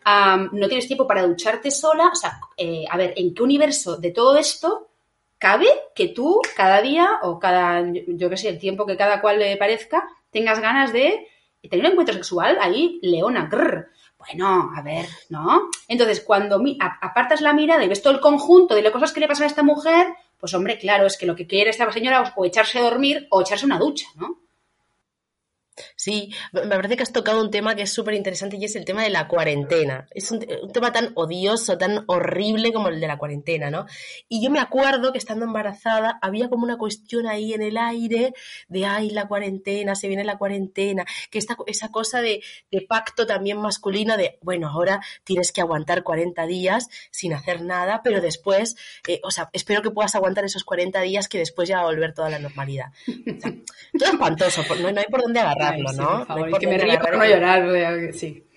no 0.05 0.67
tienes 0.67 0.87
tiempo 0.87 1.07
para 1.07 1.25
ducharte 1.25 1.71
sola. 1.71 2.09
O 2.11 2.15
sea, 2.15 2.39
eh, 2.55 2.85
a 2.89 2.97
ver, 2.97 3.13
¿en 3.17 3.33
qué 3.33 3.41
universo 3.41 3.97
de 3.97 4.11
todo 4.11 4.37
esto 4.37 4.89
cabe 5.39 5.67
que 5.95 6.09
tú 6.09 6.39
cada 6.55 6.81
día 6.81 7.19
o 7.23 7.39
cada, 7.39 7.83
yo 8.07 8.29
qué 8.29 8.37
sé, 8.37 8.49
el 8.49 8.59
tiempo 8.59 8.85
que 8.85 8.97
cada 8.97 9.21
cual 9.21 9.39
le 9.39 9.57
parezca, 9.57 10.07
tengas 10.29 10.59
ganas 10.59 10.93
de 10.93 11.27
tener 11.69 11.85
un 11.85 11.91
encuentro 11.91 12.15
sexual 12.15 12.57
ahí, 12.61 12.99
leona, 13.01 13.47
grrr. 13.47 13.89
Bueno, 14.27 14.71
a 14.75 14.81
ver, 14.81 15.07
¿no? 15.29 15.69
Entonces, 15.87 16.21
cuando 16.21 16.61
apartas 16.79 17.41
la 17.41 17.53
mirada 17.53 17.83
y 17.83 17.87
ves 17.87 18.01
todo 18.01 18.13
el 18.13 18.19
conjunto 18.19 18.73
de 18.73 18.81
las 18.81 18.91
cosas 18.91 19.11
que 19.11 19.19
le 19.19 19.27
pasan 19.27 19.43
a 19.43 19.47
esta 19.47 19.63
mujer, 19.63 20.07
pues 20.39 20.53
hombre, 20.53 20.77
claro, 20.77 21.05
es 21.05 21.17
que 21.17 21.25
lo 21.25 21.35
que 21.35 21.47
quiere 21.47 21.69
esta 21.69 21.91
señora 21.91 22.23
es 22.23 22.33
o 22.35 22.45
echarse 22.45 22.79
a 22.79 22.83
dormir 22.83 23.27
o 23.29 23.41
echarse 23.41 23.65
una 23.65 23.79
ducha, 23.79 24.07
¿no? 24.15 24.39
Sí, 25.95 26.33
me 26.53 26.67
parece 26.67 26.95
que 26.95 27.03
has 27.03 27.11
tocado 27.11 27.41
un 27.41 27.51
tema 27.51 27.75
que 27.75 27.81
es 27.81 27.93
súper 27.93 28.13
interesante 28.13 28.55
y 28.57 28.63
es 28.63 28.75
el 28.75 28.85
tema 28.85 29.03
de 29.03 29.09
la 29.09 29.27
cuarentena. 29.27 30.07
Es 30.11 30.31
un, 30.31 30.39
tema 30.71 30.91
tan 30.91 31.11
odioso, 31.15 31.77
tan 31.77 32.05
horrible 32.07 32.71
como 32.71 32.87
el 32.87 33.01
de 33.01 33.07
la 33.07 33.17
cuarentena, 33.17 33.69
¿no? 33.69 33.85
Y 34.29 34.43
yo 34.43 34.49
me 34.49 34.59
acuerdo 34.59 35.11
que 35.11 35.17
estando 35.17 35.45
embarazada 35.45 36.17
había 36.21 36.49
como 36.49 36.63
una 36.63 36.77
cuestión 36.77 37.27
ahí 37.27 37.53
en 37.53 37.61
el 37.61 37.77
aire 37.77 38.33
de, 38.69 38.85
ay, 38.85 39.09
la 39.09 39.27
cuarentena, 39.27 39.95
se 39.95 40.07
viene 40.07 40.23
la 40.23 40.37
cuarentena, 40.37 41.05
que 41.29 41.39
esta, 41.39 41.57
esa 41.67 41.89
cosa 41.89 42.21
de, 42.21 42.41
pacto 42.87 43.25
también 43.25 43.57
masculino 43.57 44.15
de, 44.15 44.37
bueno, 44.41 44.69
ahora 44.69 45.01
tienes 45.23 45.51
que 45.51 45.61
aguantar 45.61 46.03
40 46.03 46.45
días 46.45 46.87
sin 47.09 47.33
hacer 47.33 47.61
nada, 47.61 48.01
pero 48.03 48.21
después, 48.21 48.75
eh, 49.07 49.19
o 49.23 49.31
sea, 49.31 49.49
espero 49.53 49.81
que 49.81 49.91
puedas 49.91 50.13
aguantar 50.15 50.45
esos 50.45 50.63
40 50.63 51.01
días 51.01 51.27
que 51.27 51.39
después 51.39 51.67
ya 51.67 51.77
va 51.77 51.83
a 51.83 51.85
volver 51.85 52.13
toda 52.13 52.29
la 52.29 52.39
normalidad. 52.39 52.91
Todo 53.97 54.11
espantoso, 54.11 54.61
no 54.79 54.87
hay 54.87 55.05
por 55.09 55.21
dónde 55.21 55.39
agarrar. 55.39 55.64
¿No? 55.95 56.25
que 56.59 56.67
me 56.67 56.77
río 56.77 56.99
para 56.99 57.17
no 57.17 57.25
llorar, 57.25 58.13
sí. 58.13 58.47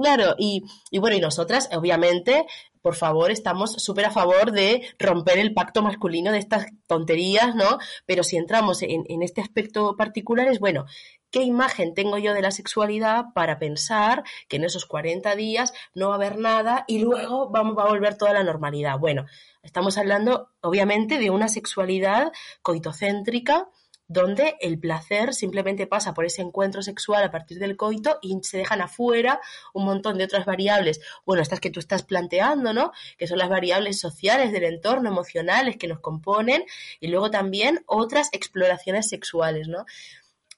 Claro, 0.00 0.34
y, 0.38 0.62
bueno, 0.98 1.14
y 1.14 1.20
nosotras, 1.20 1.68
obviamente, 1.72 2.46
por 2.80 2.94
favor, 2.94 3.30
estamos 3.30 3.72
súper 3.72 4.06
a 4.06 4.10
favor 4.10 4.50
de 4.50 4.80
romper 4.98 5.38
el 5.38 5.52
pacto 5.52 5.82
masculino 5.82 6.32
de 6.32 6.38
estas 6.38 6.68
tonterías, 6.86 7.54
¿no? 7.54 7.76
Pero 8.06 8.22
si 8.22 8.38
entramos 8.38 8.80
en, 8.80 9.04
en, 9.10 9.22
este 9.22 9.42
aspecto 9.42 9.96
particular 9.98 10.48
es, 10.48 10.58
bueno, 10.58 10.86
¿qué 11.30 11.42
imagen 11.42 11.92
tengo 11.92 12.16
yo 12.16 12.32
de 12.32 12.40
la 12.40 12.50
sexualidad 12.50 13.26
para 13.34 13.58
pensar 13.58 14.24
que 14.48 14.56
en 14.56 14.64
esos 14.64 14.86
40 14.86 15.36
días 15.36 15.74
no 15.94 16.08
va 16.08 16.14
a 16.14 16.16
haber 16.16 16.38
nada 16.38 16.84
y 16.88 17.00
luego 17.00 17.50
vamos, 17.50 17.76
va 17.76 17.82
a 17.82 17.88
volver 17.88 18.16
toda 18.16 18.32
la 18.32 18.42
normalidad? 18.42 18.98
Bueno, 18.98 19.26
estamos 19.62 19.98
hablando, 19.98 20.48
obviamente, 20.62 21.18
de 21.18 21.28
una 21.28 21.48
sexualidad 21.48 22.32
coitocéntrica 22.62 23.68
donde 24.10 24.56
el 24.60 24.80
placer 24.80 25.34
simplemente 25.34 25.86
pasa 25.86 26.14
por 26.14 26.24
ese 26.24 26.42
encuentro 26.42 26.82
sexual 26.82 27.22
a 27.22 27.30
partir 27.30 27.60
del 27.60 27.76
coito 27.76 28.18
y 28.20 28.36
se 28.42 28.58
dejan 28.58 28.80
afuera 28.80 29.40
un 29.72 29.84
montón 29.84 30.18
de 30.18 30.24
otras 30.24 30.44
variables, 30.44 31.00
bueno, 31.24 31.42
estas 31.42 31.60
que 31.60 31.70
tú 31.70 31.78
estás 31.78 32.02
planteando, 32.02 32.74
¿no? 32.74 32.90
Que 33.18 33.28
son 33.28 33.38
las 33.38 33.48
variables 33.48 34.00
sociales 34.00 34.50
del 34.50 34.64
entorno, 34.64 35.08
emocionales 35.08 35.76
que 35.76 35.86
nos 35.86 36.00
componen 36.00 36.64
y 36.98 37.06
luego 37.06 37.30
también 37.30 37.84
otras 37.86 38.30
exploraciones 38.32 39.08
sexuales, 39.08 39.68
¿no? 39.68 39.86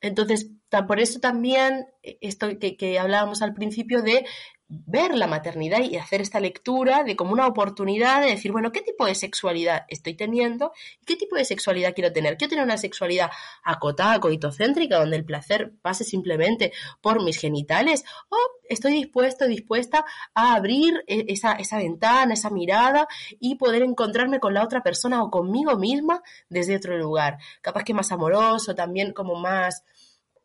Entonces, 0.00 0.48
por 0.88 0.98
eso 0.98 1.20
también 1.20 1.88
eh, 2.02 2.16
esto 2.22 2.58
que, 2.58 2.78
que 2.78 2.98
hablábamos 2.98 3.42
al 3.42 3.52
principio 3.52 4.00
de 4.00 4.24
ver 4.68 5.14
la 5.14 5.26
maternidad 5.26 5.80
y 5.80 5.96
hacer 5.96 6.22
esta 6.22 6.40
lectura 6.40 7.04
de 7.04 7.14
como 7.14 7.32
una 7.32 7.46
oportunidad 7.46 8.22
de 8.22 8.30
decir, 8.30 8.52
bueno, 8.52 8.72
¿qué 8.72 8.80
tipo 8.80 9.04
de 9.04 9.14
sexualidad 9.14 9.84
estoy 9.88 10.14
teniendo? 10.14 10.72
¿Y 11.00 11.04
qué 11.04 11.16
tipo 11.16 11.36
de 11.36 11.44
sexualidad 11.44 11.94
quiero 11.94 12.12
tener? 12.12 12.36
¿Quiero 12.36 12.50
tener 12.50 12.64
una 12.64 12.78
sexualidad 12.78 13.30
acotada, 13.62 14.18
coitocéntrica, 14.20 14.98
donde 14.98 15.16
el 15.16 15.24
placer 15.24 15.72
pase 15.82 16.04
simplemente 16.04 16.72
por 17.02 17.22
mis 17.22 17.38
genitales? 17.38 18.04
¿O 18.30 18.36
estoy 18.68 18.92
dispuesto, 18.92 19.46
dispuesta 19.46 20.04
a 20.34 20.54
abrir 20.54 21.04
e-, 21.06 21.26
esa, 21.28 21.52
esa 21.52 21.76
ventana, 21.76 22.34
esa 22.34 22.50
mirada 22.50 23.06
y 23.38 23.56
poder 23.56 23.82
encontrarme 23.82 24.40
con 24.40 24.54
la 24.54 24.64
otra 24.64 24.82
persona 24.82 25.22
o 25.22 25.30
conmigo 25.30 25.76
misma 25.76 26.22
desde 26.48 26.76
otro 26.76 26.96
lugar? 26.96 27.36
Capaz 27.60 27.84
que 27.84 27.94
más 27.94 28.10
amoroso, 28.10 28.74
también 28.74 29.12
como 29.12 29.34
más 29.34 29.84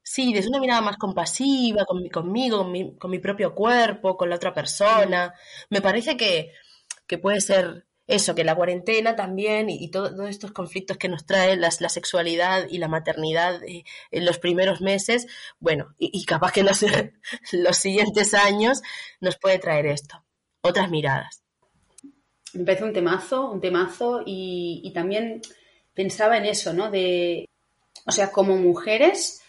Sí, 0.09 0.31
desde 0.33 0.47
una 0.47 0.61
mirada 0.61 0.79
más 0.79 0.95
compasiva, 0.95 1.83
con, 1.83 2.07
conmigo, 2.07 2.59
con 2.59 2.71
mi, 2.71 2.95
con 2.95 3.11
mi, 3.11 3.19
propio 3.19 3.53
cuerpo, 3.53 4.15
con 4.15 4.29
la 4.29 4.37
otra 4.37 4.53
persona. 4.53 5.33
Me 5.69 5.81
parece 5.81 6.15
que, 6.15 6.53
que 7.05 7.17
puede 7.17 7.41
ser 7.41 7.85
eso, 8.07 8.33
que 8.33 8.45
la 8.45 8.55
cuarentena 8.55 9.17
también 9.17 9.69
y, 9.69 9.91
todos 9.91 10.29
estos 10.29 10.53
conflictos 10.53 10.95
que 10.95 11.09
nos 11.09 11.25
trae 11.25 11.57
la 11.57 11.71
sexualidad 11.71 12.67
y 12.69 12.77
la 12.77 12.87
maternidad 12.87 13.61
eh, 13.65 13.83
en 14.09 14.25
los 14.25 14.39
primeros 14.39 14.79
meses, 14.79 15.27
bueno, 15.59 15.93
y, 15.97 16.23
capaz 16.23 16.53
que 16.53 16.63
los, 16.63 16.85
los 17.51 17.77
siguientes 17.77 18.33
años 18.33 18.81
nos 19.19 19.37
puede 19.37 19.59
traer 19.59 19.87
esto, 19.87 20.23
otras 20.61 20.89
miradas. 20.89 21.43
Me 22.53 22.63
parece 22.63 22.85
un 22.85 22.93
temazo, 22.93 23.51
un 23.51 23.59
temazo 23.59 24.21
y, 24.25 24.79
y 24.85 24.93
también 24.93 25.41
pensaba 25.93 26.37
en 26.37 26.45
eso, 26.45 26.71
¿no? 26.71 26.89
De, 26.89 27.49
o 28.05 28.11
sea, 28.13 28.31
como 28.31 28.55
mujeres, 28.55 29.41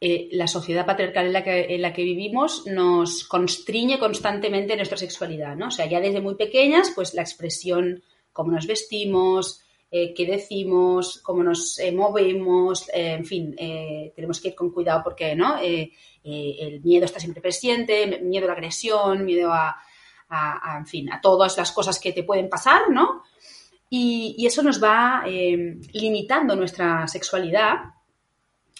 eh, 0.00 0.28
la 0.32 0.48
sociedad 0.48 0.84
patriarcal 0.84 1.26
en 1.26 1.32
la, 1.32 1.44
que, 1.44 1.74
en 1.74 1.80
la 1.80 1.92
que 1.92 2.02
vivimos 2.02 2.66
nos 2.66 3.24
constriñe 3.24 3.98
constantemente 3.98 4.76
nuestra 4.76 4.98
sexualidad, 4.98 5.56
¿no? 5.56 5.68
O 5.68 5.70
sea, 5.70 5.86
ya 5.86 6.00
desde 6.00 6.20
muy 6.20 6.34
pequeñas, 6.34 6.92
pues 6.94 7.14
la 7.14 7.22
expresión, 7.22 8.02
cómo 8.32 8.50
nos 8.50 8.66
vestimos, 8.66 9.62
eh, 9.90 10.12
qué 10.12 10.26
decimos, 10.26 11.20
cómo 11.22 11.44
nos 11.44 11.78
eh, 11.78 11.92
movemos, 11.92 12.90
en 12.92 13.24
fin, 13.24 13.54
tenemos 13.56 14.40
que 14.40 14.48
ir 14.48 14.54
con 14.54 14.72
cuidado 14.72 15.02
porque, 15.04 15.34
¿no? 15.36 15.58
el 15.60 16.80
miedo 16.82 17.04
está 17.04 17.20
siempre 17.20 17.40
presente, 17.40 18.20
miedo 18.20 18.44
a 18.44 18.48
la 18.48 18.54
agresión, 18.54 19.24
miedo 19.24 19.52
a, 19.52 19.76
en 20.78 20.86
fin, 20.86 21.12
a 21.12 21.20
todas 21.20 21.56
las 21.56 21.70
cosas 21.70 22.00
que 22.00 22.12
te 22.12 22.24
pueden 22.24 22.48
pasar, 22.48 22.90
¿no? 22.90 23.22
Y, 23.88 24.34
y 24.36 24.46
eso 24.46 24.62
nos 24.62 24.82
va 24.82 25.24
limitando 25.92 26.56
nuestra 26.56 27.06
sexualidad 27.06 27.93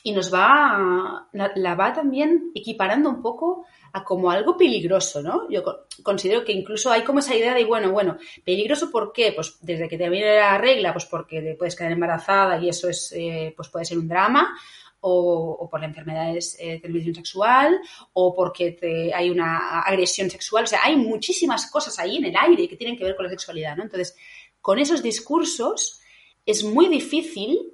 y 0.06 0.12
nos 0.12 0.32
va, 0.32 1.26
la, 1.32 1.74
va 1.74 1.92
también 1.94 2.50
equiparando 2.54 3.08
un 3.08 3.22
poco 3.22 3.64
a 3.94 4.04
como 4.04 4.30
algo 4.30 4.54
peligroso, 4.54 5.22
¿no? 5.22 5.48
Yo 5.48 5.64
considero 6.02 6.44
que 6.44 6.52
incluso 6.52 6.90
hay 6.90 7.02
como 7.02 7.20
esa 7.20 7.34
idea 7.34 7.54
de, 7.54 7.64
bueno, 7.64 7.90
bueno, 7.90 8.18
peligroso 8.44 8.90
¿por 8.90 9.14
qué? 9.14 9.32
Pues 9.32 9.56
desde 9.62 9.88
que 9.88 9.96
te 9.96 10.10
viene 10.10 10.36
la 10.36 10.58
regla, 10.58 10.92
pues 10.92 11.06
porque 11.06 11.40
te 11.40 11.54
puedes 11.54 11.74
quedar 11.74 11.92
embarazada 11.92 12.58
y 12.58 12.68
eso 12.68 12.90
es, 12.90 13.14
eh, 13.16 13.54
pues 13.56 13.70
puede 13.70 13.86
ser 13.86 13.96
un 13.98 14.06
drama, 14.06 14.54
o, 15.00 15.68
por 15.70 15.80
la 15.80 15.86
enfermedad 15.86 16.34
de 16.34 16.40
eh, 16.58 16.80
transmisión 16.80 17.14
sexual, 17.14 17.80
o 18.12 18.34
porque 18.34 18.72
te, 18.72 19.12
hay 19.14 19.30
una 19.30 19.80
agresión 19.80 20.28
sexual. 20.28 20.64
O 20.64 20.66
sea, 20.66 20.80
hay 20.84 20.96
muchísimas 20.96 21.70
cosas 21.70 21.98
ahí 21.98 22.18
en 22.18 22.26
el 22.26 22.36
aire 22.36 22.68
que 22.68 22.76
tienen 22.76 22.96
que 22.96 23.04
ver 23.04 23.16
con 23.16 23.24
la 23.24 23.30
sexualidad, 23.30 23.74
¿no? 23.74 23.84
Entonces, 23.84 24.16
con 24.60 24.78
esos 24.78 25.02
discursos 25.02 26.02
es 26.44 26.62
muy 26.62 26.88
difícil 26.88 27.73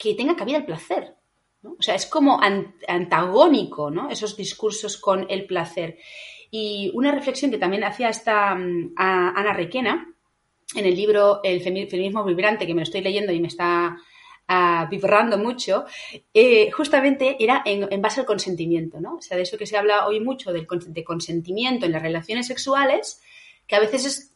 que 0.00 0.14
tenga 0.14 0.34
cabida 0.34 0.56
el 0.56 0.64
placer. 0.64 1.14
O 1.62 1.82
sea, 1.82 1.94
es 1.94 2.06
como 2.06 2.40
antagónico, 2.88 3.90
¿no? 3.90 4.08
Esos 4.08 4.34
discursos 4.34 4.96
con 4.96 5.26
el 5.28 5.44
placer. 5.44 5.98
Y 6.50 6.90
una 6.94 7.12
reflexión 7.12 7.50
que 7.50 7.58
también 7.58 7.84
hacía 7.84 8.08
esta 8.08 8.54
mm, 8.54 8.94
Ana 8.96 9.52
Requena 9.52 10.08
en 10.74 10.86
el 10.86 10.96
libro 10.96 11.40
El 11.44 11.60
feminismo 11.60 12.24
vibrante, 12.24 12.66
que 12.66 12.72
me 12.72 12.80
lo 12.80 12.84
estoy 12.84 13.02
leyendo 13.02 13.30
y 13.32 13.40
me 13.40 13.48
está 13.48 13.96
vibrando 14.90 15.38
mucho, 15.38 15.84
eh, 16.34 16.72
justamente 16.72 17.36
era 17.38 17.62
en, 17.64 18.02
base 18.02 18.18
al 18.18 18.26
consentimiento, 18.26 19.00
¿no? 19.00 19.16
O 19.16 19.22
sea, 19.22 19.36
de 19.36 19.44
eso 19.44 19.56
que 19.56 19.66
se 19.66 19.76
habla 19.76 20.08
hoy 20.08 20.18
mucho 20.18 20.52
del 20.52 20.66
de 20.88 21.04
consentimiento 21.04 21.86
en 21.86 21.92
las 21.92 22.02
relaciones 22.02 22.48
sexuales, 22.48 23.20
que 23.68 23.76
a 23.76 23.80
veces 23.80 24.04
es 24.06 24.34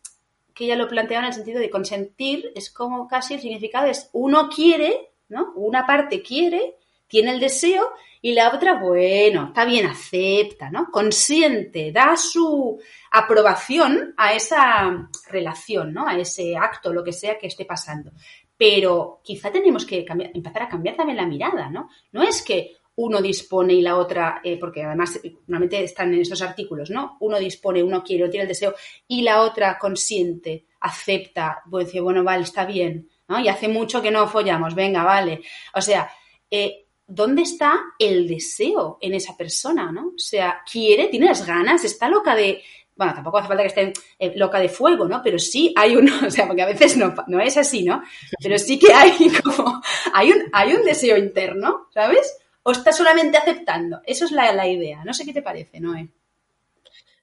que 0.54 0.66
ella 0.66 0.76
lo 0.76 0.86
planteaba 0.86 1.24
en 1.24 1.30
el 1.30 1.34
sentido 1.34 1.58
de 1.58 1.68
consentir, 1.68 2.52
es 2.54 2.70
como 2.70 3.08
casi 3.08 3.34
el 3.34 3.40
significado 3.40 3.88
es 3.88 4.08
uno 4.12 4.48
quiere 4.48 5.13
¿no? 5.28 5.52
Una 5.56 5.86
parte 5.86 6.22
quiere, 6.22 6.76
tiene 7.06 7.32
el 7.32 7.40
deseo 7.40 7.92
y 8.20 8.32
la 8.32 8.54
otra, 8.54 8.74
bueno, 8.80 9.48
está 9.48 9.64
bien, 9.64 9.86
acepta, 9.86 10.70
¿no? 10.70 10.90
Consiente, 10.90 11.92
da 11.92 12.16
su 12.16 12.80
aprobación 13.10 14.14
a 14.16 14.32
esa 14.32 15.10
relación, 15.28 15.92
¿no? 15.92 16.08
A 16.08 16.16
ese 16.16 16.56
acto, 16.56 16.92
lo 16.92 17.04
que 17.04 17.12
sea 17.12 17.38
que 17.38 17.48
esté 17.48 17.66
pasando. 17.66 18.12
Pero 18.56 19.20
quizá 19.22 19.52
tenemos 19.52 19.84
que 19.84 20.06
empezar 20.08 20.62
a 20.62 20.68
cambiar 20.68 20.96
también 20.96 21.18
la 21.18 21.26
mirada, 21.26 21.68
¿no? 21.68 21.90
No 22.12 22.22
es 22.22 22.42
que 22.42 22.76
uno 22.96 23.20
dispone 23.20 23.74
y 23.74 23.82
la 23.82 23.96
otra, 23.96 24.40
eh, 24.42 24.58
porque 24.58 24.82
además 24.84 25.20
normalmente 25.46 25.82
están 25.82 26.14
en 26.14 26.20
esos 26.20 26.40
artículos, 26.42 26.90
¿no? 26.90 27.16
Uno 27.20 27.38
dispone, 27.38 27.82
uno 27.82 28.02
quiere, 28.02 28.28
tiene 28.28 28.42
el 28.42 28.48
deseo 28.48 28.74
y 29.08 29.22
la 29.22 29.42
otra 29.42 29.78
consiente, 29.78 30.66
acepta, 30.80 31.62
puede 31.68 31.86
decir, 31.86 32.02
bueno, 32.02 32.22
vale, 32.22 32.44
está 32.44 32.64
bien, 32.64 33.08
Y 33.28 33.48
hace 33.48 33.68
mucho 33.68 34.02
que 34.02 34.10
no 34.10 34.28
follamos, 34.28 34.74
venga, 34.74 35.02
vale. 35.02 35.42
O 35.74 35.80
sea, 35.80 36.10
eh, 36.50 36.86
¿dónde 37.06 37.42
está 37.42 37.80
el 37.98 38.28
deseo 38.28 38.98
en 39.00 39.14
esa 39.14 39.36
persona, 39.36 39.90
¿no? 39.90 40.08
O 40.08 40.18
sea, 40.18 40.62
quiere, 40.70 41.08
tiene 41.08 41.26
las 41.26 41.46
ganas, 41.46 41.84
está 41.84 42.08
loca 42.08 42.34
de... 42.34 42.62
Bueno, 42.96 43.12
tampoco 43.12 43.38
hace 43.38 43.48
falta 43.48 43.62
que 43.64 43.68
esté 43.68 43.92
eh, 44.20 44.34
loca 44.36 44.60
de 44.60 44.68
fuego, 44.68 45.08
¿no? 45.08 45.20
Pero 45.22 45.38
sí 45.38 45.72
hay 45.76 45.96
uno, 45.96 46.12
o 46.26 46.30
sea, 46.30 46.46
porque 46.46 46.62
a 46.62 46.66
veces 46.66 46.96
no, 46.96 47.14
no 47.26 47.40
es 47.40 47.56
así, 47.56 47.82
¿no? 47.82 48.02
Pero 48.40 48.58
sí 48.58 48.78
que 48.78 48.92
hay 48.92 49.12
como, 49.42 49.82
hay 50.12 50.30
un, 50.30 50.42
hay 50.52 50.74
un 50.74 50.84
deseo 50.84 51.16
interno, 51.16 51.88
¿sabes? 51.92 52.36
O 52.62 52.72
está 52.72 52.92
solamente 52.92 53.36
aceptando. 53.36 54.00
Eso 54.06 54.26
es 54.26 54.32
la, 54.32 54.52
la 54.52 54.68
idea. 54.68 55.04
No 55.04 55.12
sé 55.12 55.24
qué 55.24 55.32
te 55.32 55.42
parece, 55.42 55.80
Noé. 55.80 56.08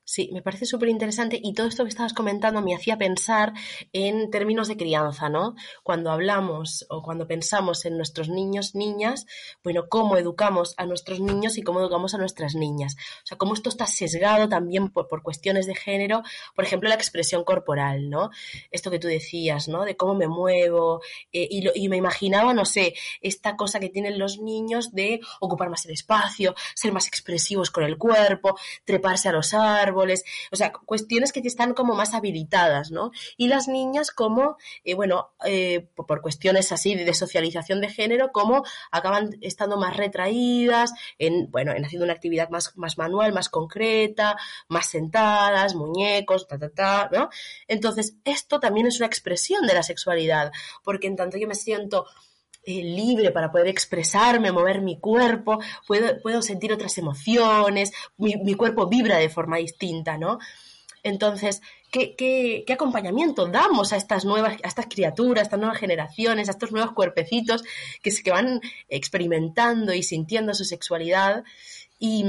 Sí, 0.03 0.29
me 0.33 0.41
parece 0.41 0.65
súper 0.65 0.89
interesante 0.89 1.39
y 1.41 1.53
todo 1.53 1.67
esto 1.67 1.83
que 1.83 1.89
estabas 1.89 2.13
comentando 2.13 2.61
me 2.61 2.75
hacía 2.75 2.97
pensar 2.97 3.53
en 3.93 4.31
términos 4.31 4.67
de 4.67 4.75
crianza, 4.75 5.29
¿no? 5.29 5.55
Cuando 5.83 6.11
hablamos 6.11 6.85
o 6.89 7.01
cuando 7.03 7.27
pensamos 7.27 7.85
en 7.85 7.97
nuestros 7.97 8.27
niños, 8.27 8.75
niñas, 8.75 9.25
bueno, 9.63 9.87
cómo 9.89 10.17
educamos 10.17 10.73
a 10.77 10.85
nuestros 10.85 11.19
niños 11.19 11.57
y 11.57 11.61
cómo 11.61 11.79
educamos 11.79 12.13
a 12.13 12.17
nuestras 12.17 12.55
niñas. 12.55 12.95
O 13.23 13.27
sea, 13.27 13.37
cómo 13.37 13.53
esto 13.53 13.69
está 13.69 13.85
sesgado 13.85 14.49
también 14.49 14.89
por, 14.89 15.07
cuestiones 15.21 15.67
de 15.67 15.75
género, 15.75 16.23
por 16.55 16.65
ejemplo, 16.65 16.89
la 16.89 16.95
expresión 16.95 17.43
corporal, 17.43 18.09
¿no? 18.09 18.31
Esto 18.71 18.89
que 18.89 18.99
tú 18.99 19.07
decías, 19.07 19.67
¿no? 19.67 19.85
De 19.85 19.95
cómo 19.95 20.15
me 20.15 20.27
muevo 20.27 21.01
eh, 21.31 21.47
y, 21.49 21.63
y 21.75 21.89
me 21.89 21.97
imaginaba, 21.97 22.53
no 22.53 22.65
sé, 22.65 22.95
esta 23.21 23.55
cosa 23.55 23.79
que 23.79 23.89
tienen 23.89 24.17
los 24.17 24.39
niños 24.39 24.93
de 24.93 25.21
ocupar 25.39 25.69
más 25.69 25.85
el 25.85 25.91
espacio, 25.91 26.55
ser 26.75 26.91
más 26.91 27.07
expresivos 27.07 27.69
con 27.69 27.83
el 27.83 27.97
cuerpo, 27.97 28.57
treparse 28.83 29.29
a 29.29 29.31
los 29.31 29.53
árboles, 29.53 30.00
o 30.51 30.55
sea, 30.55 30.71
cuestiones 30.71 31.31
que 31.31 31.41
están 31.45 31.73
como 31.73 31.95
más 31.95 32.13
habilitadas, 32.13 32.91
¿no? 32.91 33.11
Y 33.37 33.47
las 33.47 33.67
niñas 33.67 34.11
como, 34.11 34.57
eh, 34.83 34.93
bueno, 34.93 35.31
eh, 35.45 35.87
por 35.95 36.21
cuestiones 36.21 36.71
así 36.71 36.95
de 36.95 37.13
socialización 37.13 37.81
de 37.81 37.89
género, 37.89 38.31
como 38.31 38.63
acaban 38.91 39.37
estando 39.41 39.77
más 39.77 39.97
retraídas, 39.97 40.93
en, 41.19 41.49
bueno, 41.51 41.73
en 41.73 41.85
haciendo 41.85 42.05
una 42.05 42.13
actividad 42.13 42.49
más, 42.49 42.77
más 42.77 42.97
manual, 42.97 43.33
más 43.33 43.49
concreta, 43.49 44.37
más 44.67 44.87
sentadas, 44.87 45.75
muñecos, 45.75 46.47
ta, 46.47 46.57
ta, 46.57 46.69
ta, 46.69 47.09
¿no? 47.11 47.29
Entonces, 47.67 48.15
esto 48.25 48.59
también 48.59 48.87
es 48.87 48.97
una 48.97 49.07
expresión 49.07 49.67
de 49.67 49.73
la 49.73 49.83
sexualidad, 49.83 50.51
porque 50.83 51.07
en 51.07 51.15
tanto 51.15 51.37
yo 51.37 51.47
me 51.47 51.55
siento 51.55 52.05
eh, 52.63 52.83
libre 52.83 53.31
para 53.31 53.51
poder 53.51 53.67
expresarme, 53.67 54.51
mover 54.51 54.81
mi 54.81 54.99
cuerpo, 54.99 55.59
puedo, 55.87 56.21
puedo 56.21 56.41
sentir 56.41 56.71
otras 56.71 56.97
emociones, 56.99 57.91
mi, 58.17 58.53
cuerpo 58.53 58.87
vibra 58.87 59.17
de 59.17 59.29
forma 59.29 59.57
distinta, 59.57 60.17
¿no? 60.17 60.37
Entonces, 61.03 61.61
¿qué, 61.91 62.15
¿qué, 62.15 62.63
qué, 62.67 62.73
acompañamiento 62.73 63.47
damos 63.47 63.93
a 63.93 63.97
estas 63.97 64.25
nuevas, 64.25 64.57
a 64.63 64.67
estas 64.67 64.85
criaturas, 64.85 65.41
a 65.41 65.43
estas 65.45 65.59
nuevas 65.59 65.79
generaciones, 65.79 66.47
a 66.47 66.51
estos 66.51 66.71
nuevos 66.71 66.91
cuerpecitos 66.91 67.63
que, 68.03 68.11
que 68.11 68.31
van 68.31 68.61
experimentando 68.89 69.93
y 69.93 70.03
sintiendo 70.03 70.53
su 70.53 70.63
sexualidad? 70.63 71.43
Y, 71.97 72.25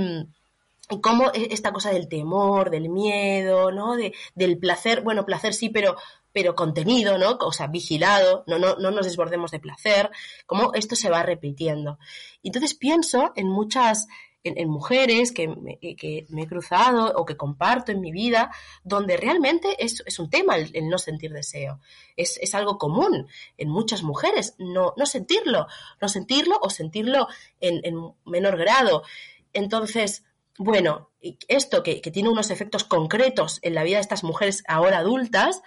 cómo 1.00 1.30
e, 1.32 1.48
esta 1.52 1.72
cosa 1.72 1.90
del 1.90 2.08
temor, 2.08 2.70
del 2.70 2.88
miedo, 2.88 3.70
¿no? 3.70 3.96
De, 3.96 4.14
del 4.34 4.58
placer, 4.58 5.02
bueno, 5.02 5.24
placer 5.24 5.54
sí, 5.54 5.68
pero 5.68 5.96
pero 6.32 6.54
contenido, 6.54 7.18
¿no? 7.18 7.38
O 7.40 7.52
sea, 7.52 7.66
vigilado, 7.66 8.44
no, 8.46 8.58
no, 8.58 8.76
no 8.76 8.90
nos 8.90 9.06
desbordemos 9.06 9.50
de 9.50 9.60
placer, 9.60 10.10
cómo 10.46 10.72
esto 10.74 10.96
se 10.96 11.10
va 11.10 11.22
repitiendo. 11.22 11.98
Entonces 12.42 12.74
pienso 12.74 13.32
en 13.36 13.48
muchas, 13.48 14.08
en, 14.44 14.68
mujeres 14.68 15.32
que 15.32 15.48
me, 15.48 15.78
que 15.78 16.26
me, 16.28 16.42
he 16.42 16.46
cruzado 16.46 17.12
o 17.16 17.24
que 17.24 17.36
comparto 17.36 17.92
en 17.92 18.00
mi 18.00 18.12
vida, 18.12 18.50
donde 18.82 19.16
realmente 19.16 19.76
es, 19.78 20.02
es 20.06 20.18
un 20.18 20.30
tema 20.30 20.56
el, 20.56 20.88
no 20.88 20.98
sentir 20.98 21.32
deseo. 21.32 21.80
Es, 22.16 22.38
es, 22.38 22.54
algo 22.54 22.78
común 22.78 23.28
en 23.56 23.68
muchas 23.68 24.02
mujeres, 24.02 24.54
no, 24.58 24.94
no 24.96 25.06
sentirlo, 25.06 25.66
no 26.00 26.08
sentirlo 26.08 26.58
o 26.60 26.70
sentirlo 26.70 27.28
en, 27.60 27.80
en 27.84 28.12
menor 28.24 28.56
grado. 28.56 29.02
Entonces, 29.52 30.24
bueno, 30.58 31.10
esto 31.48 31.82
que, 31.82 32.00
que, 32.00 32.10
tiene 32.10 32.28
unos 32.28 32.50
efectos 32.50 32.84
concretos 32.84 33.58
en 33.62 33.74
la 33.74 33.84
vida 33.84 33.96
de 33.96 34.02
estas 34.02 34.24
mujeres 34.24 34.64
ahora 34.66 34.98
adultas, 34.98 35.62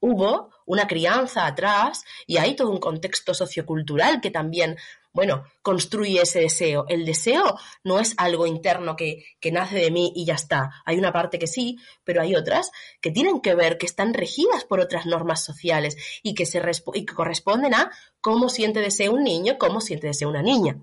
hubo 0.00 0.50
una 0.66 0.86
crianza 0.86 1.46
atrás 1.46 2.04
y 2.26 2.38
hay 2.38 2.56
todo 2.56 2.70
un 2.70 2.80
contexto 2.80 3.34
sociocultural 3.34 4.20
que 4.20 4.30
también, 4.30 4.76
bueno, 5.12 5.44
construye 5.62 6.20
ese 6.22 6.40
deseo. 6.40 6.86
El 6.88 7.04
deseo 7.04 7.58
no 7.84 8.00
es 8.00 8.14
algo 8.16 8.46
interno 8.46 8.96
que, 8.96 9.24
que 9.40 9.52
nace 9.52 9.76
de 9.76 9.90
mí 9.90 10.12
y 10.14 10.24
ya 10.24 10.34
está. 10.34 10.70
Hay 10.84 10.98
una 10.98 11.12
parte 11.12 11.38
que 11.38 11.46
sí, 11.46 11.78
pero 12.04 12.20
hay 12.20 12.34
otras 12.34 12.70
que 13.00 13.10
tienen 13.10 13.40
que 13.40 13.54
ver, 13.54 13.78
que 13.78 13.86
están 13.86 14.14
regidas 14.14 14.64
por 14.64 14.80
otras 14.80 15.06
normas 15.06 15.44
sociales 15.44 15.96
y 16.22 16.34
que, 16.34 16.46
se 16.46 16.62
y 16.94 17.06
que 17.06 17.14
corresponden 17.14 17.74
a 17.74 17.90
cómo 18.20 18.48
siente 18.48 18.80
deseo 18.80 19.12
un 19.12 19.24
niño, 19.24 19.56
cómo 19.58 19.80
siente 19.80 20.08
deseo 20.08 20.28
una 20.28 20.42
niña. 20.42 20.78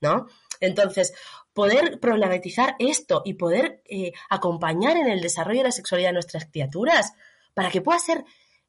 ¿No? 0.00 0.26
Entonces, 0.60 1.14
poder 1.52 2.00
problematizar 2.00 2.76
esto 2.78 3.22
y 3.24 3.34
poder 3.34 3.82
eh, 3.86 4.12
acompañar 4.28 4.96
en 4.96 5.08
el 5.08 5.20
desarrollo 5.20 5.60
de 5.60 5.64
la 5.64 5.72
sexualidad 5.72 6.10
de 6.10 6.14
nuestras 6.14 6.46
criaturas, 6.46 7.14
para 7.54 7.70
que 7.70 7.80
pueda 7.80 7.98
ser 7.98 8.24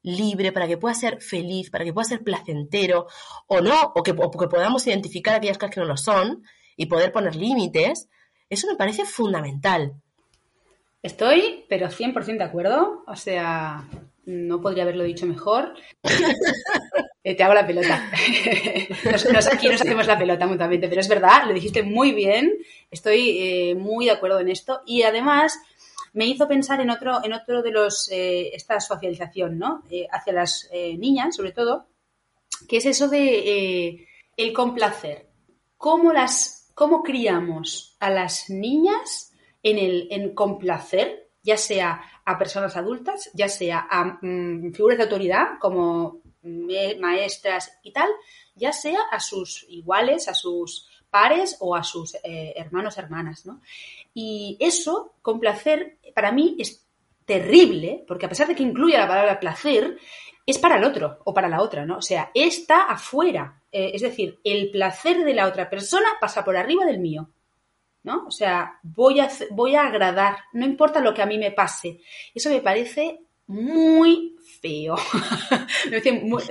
libre, 0.06 0.52
para 0.52 0.68
que 0.68 0.78
pueda 0.78 0.94
ser 0.94 1.22
feliz, 1.22 1.70
para 1.70 1.84
que 1.84 1.94
pueda 1.94 2.06
ser 2.06 2.24
placentero 2.24 3.08
o 3.48 3.62
no, 3.62 3.91
o 3.96 4.04
que, 4.04 4.13
que 4.13 4.48
podamos 4.48 4.88
identificar 4.88 5.36
aquellas 5.36 5.58
cosas 5.58 5.76
que 5.76 5.82
no 5.82 5.88
lo 5.88 5.98
son 5.98 6.44
y 6.78 6.86
poder 6.86 7.12
poner 7.12 7.36
límites, 7.36 8.08
eso 8.50 8.68
me 8.68 8.76
parece 8.76 9.06
fundamental. 9.06 9.94
Estoy, 11.02 11.65
pero 11.70 11.88
100% 11.88 12.38
de 12.38 12.44
acuerdo. 12.44 13.04
O 13.08 13.15
sea, 13.15 13.88
no 14.26 14.62
podría 14.62 14.84
haberlo 14.84 15.04
dicho 15.04 15.26
mejor. 15.26 15.74
Eh, 17.28 17.34
te 17.34 17.41
hago 17.41 17.56
la 17.56 17.65
pelota. 17.65 18.08
aquí 19.52 19.68
nos 19.68 19.82
hacemos 19.82 20.06
la 20.06 20.15
pelota 20.15 20.46
mutuamente, 20.46 20.88
pero 20.88 21.02
es 21.02 21.08
verdad, 21.08 21.48
lo 21.48 21.56
dijiste 21.56 21.82
muy 21.82 22.12
bien. 22.12 22.54
Estoy 22.91 23.39
eh, 23.39 23.74
muy 23.74 24.06
de 24.06 24.12
acuerdo 24.12 24.39
en 24.39 24.50
esto. 24.50 24.84
Y 24.86 25.02
además, 25.02 25.58
me 26.15 26.25
hizo 26.25 26.47
pensar 26.47 26.80
en 26.80 26.89
otro, 26.89 27.23
en 27.23 27.34
otro 27.34 27.62
de 27.62 27.71
los, 27.71 28.10
eh, 28.10 28.56
esta 28.56 28.80
socialización, 28.80 29.60
¿no? 29.60 29.84
Eh, 29.89 30.08
hacia 30.10 30.32
las 30.32 30.69
eh, 30.71 30.97
niñas, 30.97 31.36
sobre 31.36 31.51
todo, 31.51 31.88
que 32.69 32.78
es 32.78 32.86
eso 32.86 33.10
de 33.10 34.08
el 34.38 34.54
complacer. 34.54 35.28
¿Cómo, 35.78 36.13
las, 36.13 36.71
¿Cómo 36.73 37.04
criamos 37.04 37.97
a 37.99 38.10
las 38.10 38.49
niñas 38.49 39.34
en 39.62 39.78
el 39.78 40.08
en 40.10 40.34
complacer, 40.34 41.30
ya 41.43 41.58
sea 41.58 42.01
a 42.23 42.38
personas 42.38 42.78
adultas, 42.78 43.30
ya 43.34 43.49
sea 43.49 43.86
a 43.89 44.17
mm, 44.21 44.71
figuras 44.71 44.97
de 44.97 45.04
autoridad 45.04 45.60
como 45.60 46.21
maestras 46.43 47.78
y 47.84 47.91
tal, 47.91 48.10
ya 48.56 48.71
sea 48.71 48.99
a 49.12 49.19
sus 49.19 49.65
iguales, 49.67 50.30
a 50.30 50.34
sus 50.34 50.88
pares 51.10 51.58
o 51.60 51.75
a 51.75 51.84
sus 51.84 52.15
hermanos, 52.23 52.97
hermanas, 52.97 53.45
¿no? 53.45 53.60
Y 54.17 54.56
eso, 54.62 55.15
con 55.21 55.41
placer, 55.41 55.97
para 56.15 56.32
mí 56.32 56.56
es 56.58 56.88
terrible, 57.25 58.06
porque 58.08 58.25
a 58.25 58.30
pesar 58.30 58.47
de 58.47 58.56
que 58.56 58.63
incluye 58.63 58.97
la 58.97 59.10
palabra 59.10 59.39
placer, 59.41 59.97
es 60.45 60.58
para 60.58 60.78
el 60.78 60.86
otro 60.86 61.19
o 61.25 61.34
para 61.34 61.49
la 61.49 61.62
otra, 61.62 61.86
¿no? 61.86 61.97
O 61.97 62.01
sea, 62.01 62.32
está 62.34 62.84
afuera. 62.84 63.62
Eh, 63.69 63.91
es 63.93 64.01
decir, 64.01 64.39
el 64.45 64.71
placer 64.71 65.25
de 65.25 65.34
la 65.34 65.47
otra 65.47 65.69
persona 65.69 66.08
pasa 66.21 66.45
por 66.45 66.56
arriba 66.56 66.86
del 66.86 66.99
mío. 66.99 67.30
¿No? 68.04 68.25
O 68.28 68.32
sea, 68.32 68.80
voy 68.84 69.19
a, 69.19 69.30
voy 69.49 69.75
a 69.75 69.88
agradar, 69.88 70.38
no 70.54 70.63
importa 70.63 71.01
lo 71.01 71.13
que 71.13 71.23
a 71.23 71.25
mí 71.25 71.39
me 71.39 71.51
pase. 71.51 71.99
Eso 72.36 72.51
me 72.51 72.62
parece 72.62 73.19
muy 73.47 74.38
feo. 74.62 74.95
me, 75.86 75.99
parece 75.99 76.12
muy, 76.21 76.43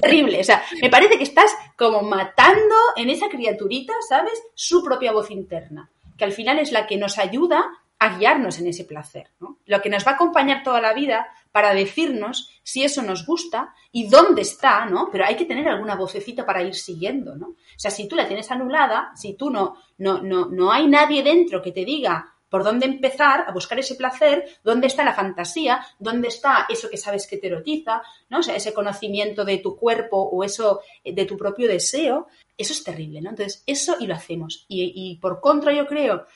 terrible. 0.00 0.40
O 0.40 0.44
sea, 0.44 0.64
me 0.80 0.88
parece 0.88 1.18
que 1.18 1.24
estás 1.24 1.54
como 1.76 2.02
matando 2.02 2.74
en 2.96 3.10
esa 3.10 3.28
criaturita, 3.28 3.92
¿sabes? 4.08 4.42
Su 4.54 4.82
propia 4.82 5.12
voz 5.12 5.30
interna 5.30 5.90
que 6.16 6.24
al 6.24 6.32
final 6.32 6.58
es 6.58 6.72
la 6.72 6.86
que 6.86 6.96
nos 6.96 7.18
ayuda 7.18 7.64
a 7.98 8.18
guiarnos 8.18 8.58
en 8.58 8.66
ese 8.66 8.84
placer, 8.84 9.30
¿no? 9.40 9.58
Lo 9.64 9.80
que 9.80 9.88
nos 9.88 10.06
va 10.06 10.12
a 10.12 10.14
acompañar 10.14 10.62
toda 10.62 10.80
la 10.80 10.92
vida 10.92 11.26
para 11.52 11.72
decirnos 11.72 12.50
si 12.62 12.82
eso 12.82 13.02
nos 13.02 13.24
gusta 13.24 13.72
y 13.92 14.08
dónde 14.08 14.42
está, 14.42 14.84
¿no? 14.86 15.08
Pero 15.10 15.24
hay 15.24 15.36
que 15.36 15.46
tener 15.46 15.68
alguna 15.68 15.94
vocecita 15.94 16.44
para 16.44 16.62
ir 16.62 16.74
siguiendo, 16.74 17.36
¿no? 17.36 17.46
O 17.48 17.78
sea, 17.78 17.90
si 17.90 18.08
tú 18.08 18.16
la 18.16 18.26
tienes 18.26 18.50
anulada, 18.50 19.12
si 19.14 19.34
tú 19.34 19.50
no, 19.50 19.76
no, 19.98 20.20
no, 20.20 20.46
no 20.46 20.72
hay 20.72 20.86
nadie 20.88 21.22
dentro 21.22 21.62
que 21.62 21.72
te 21.72 21.84
diga 21.84 22.33
por 22.54 22.62
dónde 22.62 22.86
empezar 22.86 23.46
a 23.48 23.52
buscar 23.52 23.80
ese 23.80 23.96
placer, 23.96 24.44
dónde 24.62 24.86
está 24.86 25.02
la 25.02 25.12
fantasía, 25.12 25.84
dónde 25.98 26.28
está 26.28 26.66
eso 26.68 26.88
que 26.88 26.96
sabes 26.96 27.26
que 27.26 27.36
te 27.36 27.48
erotiza, 27.48 28.00
¿no? 28.28 28.38
O 28.38 28.42
sea, 28.44 28.54
ese 28.54 28.72
conocimiento 28.72 29.44
de 29.44 29.58
tu 29.58 29.74
cuerpo 29.74 30.18
o 30.18 30.44
eso 30.44 30.80
de 31.04 31.24
tu 31.24 31.36
propio 31.36 31.66
deseo, 31.66 32.28
eso 32.56 32.72
es 32.72 32.84
terrible, 32.84 33.20
¿no? 33.20 33.30
Entonces, 33.30 33.64
eso 33.66 33.96
y 33.98 34.06
lo 34.06 34.14
hacemos. 34.14 34.66
Y, 34.68 35.18
por 35.20 35.40
contra, 35.40 35.72
yo 35.72 35.84
creo, 35.84 36.26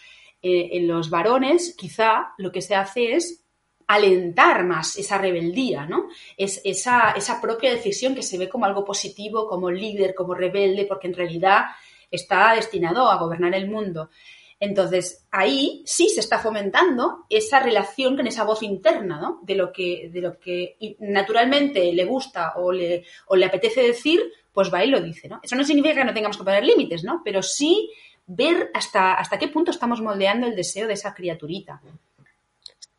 eh, 0.42 0.70
en 0.72 0.88
los 0.88 1.08
varones, 1.08 1.76
quizá 1.78 2.34
lo 2.36 2.50
que 2.50 2.62
se 2.62 2.74
hace 2.74 3.12
es 3.12 3.44
alentar 3.86 4.64
más 4.64 4.98
esa 4.98 5.18
rebeldía, 5.18 5.86
¿no? 5.86 6.08
Es 6.36 6.60
esa, 6.64 7.12
esa 7.12 7.40
propia 7.40 7.70
decisión 7.70 8.16
que 8.16 8.24
se 8.24 8.38
ve 8.38 8.48
como 8.48 8.64
algo 8.64 8.84
positivo, 8.84 9.46
como 9.46 9.70
líder, 9.70 10.16
como 10.16 10.34
rebelde, 10.34 10.84
porque 10.84 11.06
en 11.06 11.14
realidad 11.14 11.66
está 12.10 12.54
destinado 12.56 13.08
a 13.08 13.18
gobernar 13.18 13.54
el 13.54 13.70
mundo. 13.70 14.10
Entonces, 14.60 15.26
ahí 15.30 15.82
sí 15.86 16.08
se 16.08 16.20
está 16.20 16.38
fomentando 16.38 17.26
esa 17.30 17.60
relación 17.60 18.16
con 18.16 18.26
esa 18.26 18.44
voz 18.44 18.62
interna, 18.62 19.20
¿no? 19.20 19.40
De 19.42 19.54
lo 19.54 19.72
que, 19.72 20.10
de 20.12 20.20
lo 20.20 20.38
que 20.38 20.76
naturalmente 20.98 21.92
le 21.92 22.04
gusta 22.04 22.54
o 22.56 22.72
le, 22.72 23.04
o 23.26 23.36
le 23.36 23.46
apetece 23.46 23.82
decir, 23.82 24.20
pues 24.52 24.72
va 24.74 24.84
y 24.84 24.90
lo 24.90 25.00
dice, 25.00 25.28
¿no? 25.28 25.38
Eso 25.42 25.54
no 25.54 25.62
significa 25.62 25.94
que 25.94 26.04
no 26.04 26.14
tengamos 26.14 26.36
que 26.36 26.44
poner 26.44 26.64
límites, 26.64 27.04
¿no? 27.04 27.22
Pero 27.24 27.42
sí 27.42 27.90
ver 28.26 28.70
hasta, 28.74 29.14
hasta 29.14 29.38
qué 29.38 29.48
punto 29.48 29.70
estamos 29.70 30.00
moldeando 30.00 30.46
el 30.46 30.56
deseo 30.56 30.88
de 30.88 30.94
esa 30.94 31.14
criaturita. 31.14 31.80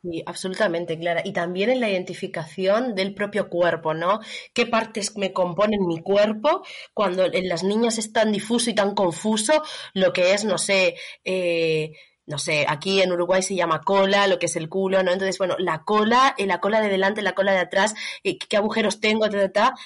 Sí, 0.02 0.24
absolutamente, 0.26 0.98
Clara. 0.98 1.22
Y 1.26 1.34
también 1.34 1.70
en 1.70 1.82
la 1.82 1.90
identificación 1.90 2.96
del 2.96 3.14
propio 3.14 3.50
cuerpo, 3.50 3.94
¿no? 3.94 4.22
¿Qué 4.54 4.66
partes 4.66 5.18
me 5.18 5.34
componen 5.34 5.86
mi 5.88 6.00
cuerpo 6.02 6.64
cuando 6.94 7.26
en 7.26 7.50
las 7.50 7.64
niñas 7.66 7.98
es 7.98 8.14
tan 8.14 8.32
difuso 8.32 8.70
y 8.70 8.76
tan 8.76 8.96
confuso 8.96 9.62
lo 9.94 10.14
que 10.14 10.34
es, 10.34 10.46
no 10.46 10.58
sé, 10.58 10.96
eh, 11.26 11.92
no 12.26 12.38
sé, 12.38 12.66
aquí 12.70 13.02
en 13.02 13.12
Uruguay 13.12 13.42
se 13.44 13.56
llama 13.56 13.82
cola, 13.82 14.28
lo 14.28 14.40
que 14.40 14.46
es 14.46 14.56
el 14.56 14.70
culo, 14.70 15.04
¿no? 15.04 15.12
Entonces, 15.12 15.38
bueno, 15.38 15.56
la 15.60 15.84
cola, 15.84 16.34
eh, 16.38 16.46
la 16.46 16.62
cola 16.62 16.80
de 16.80 16.88
delante, 16.90 17.22
la 17.22 17.34
cola 17.36 17.52
de 17.52 17.58
atrás, 17.60 17.94
eh, 18.24 18.38
qué 18.38 18.56
agujeros 18.56 19.02
tengo, 19.02 19.26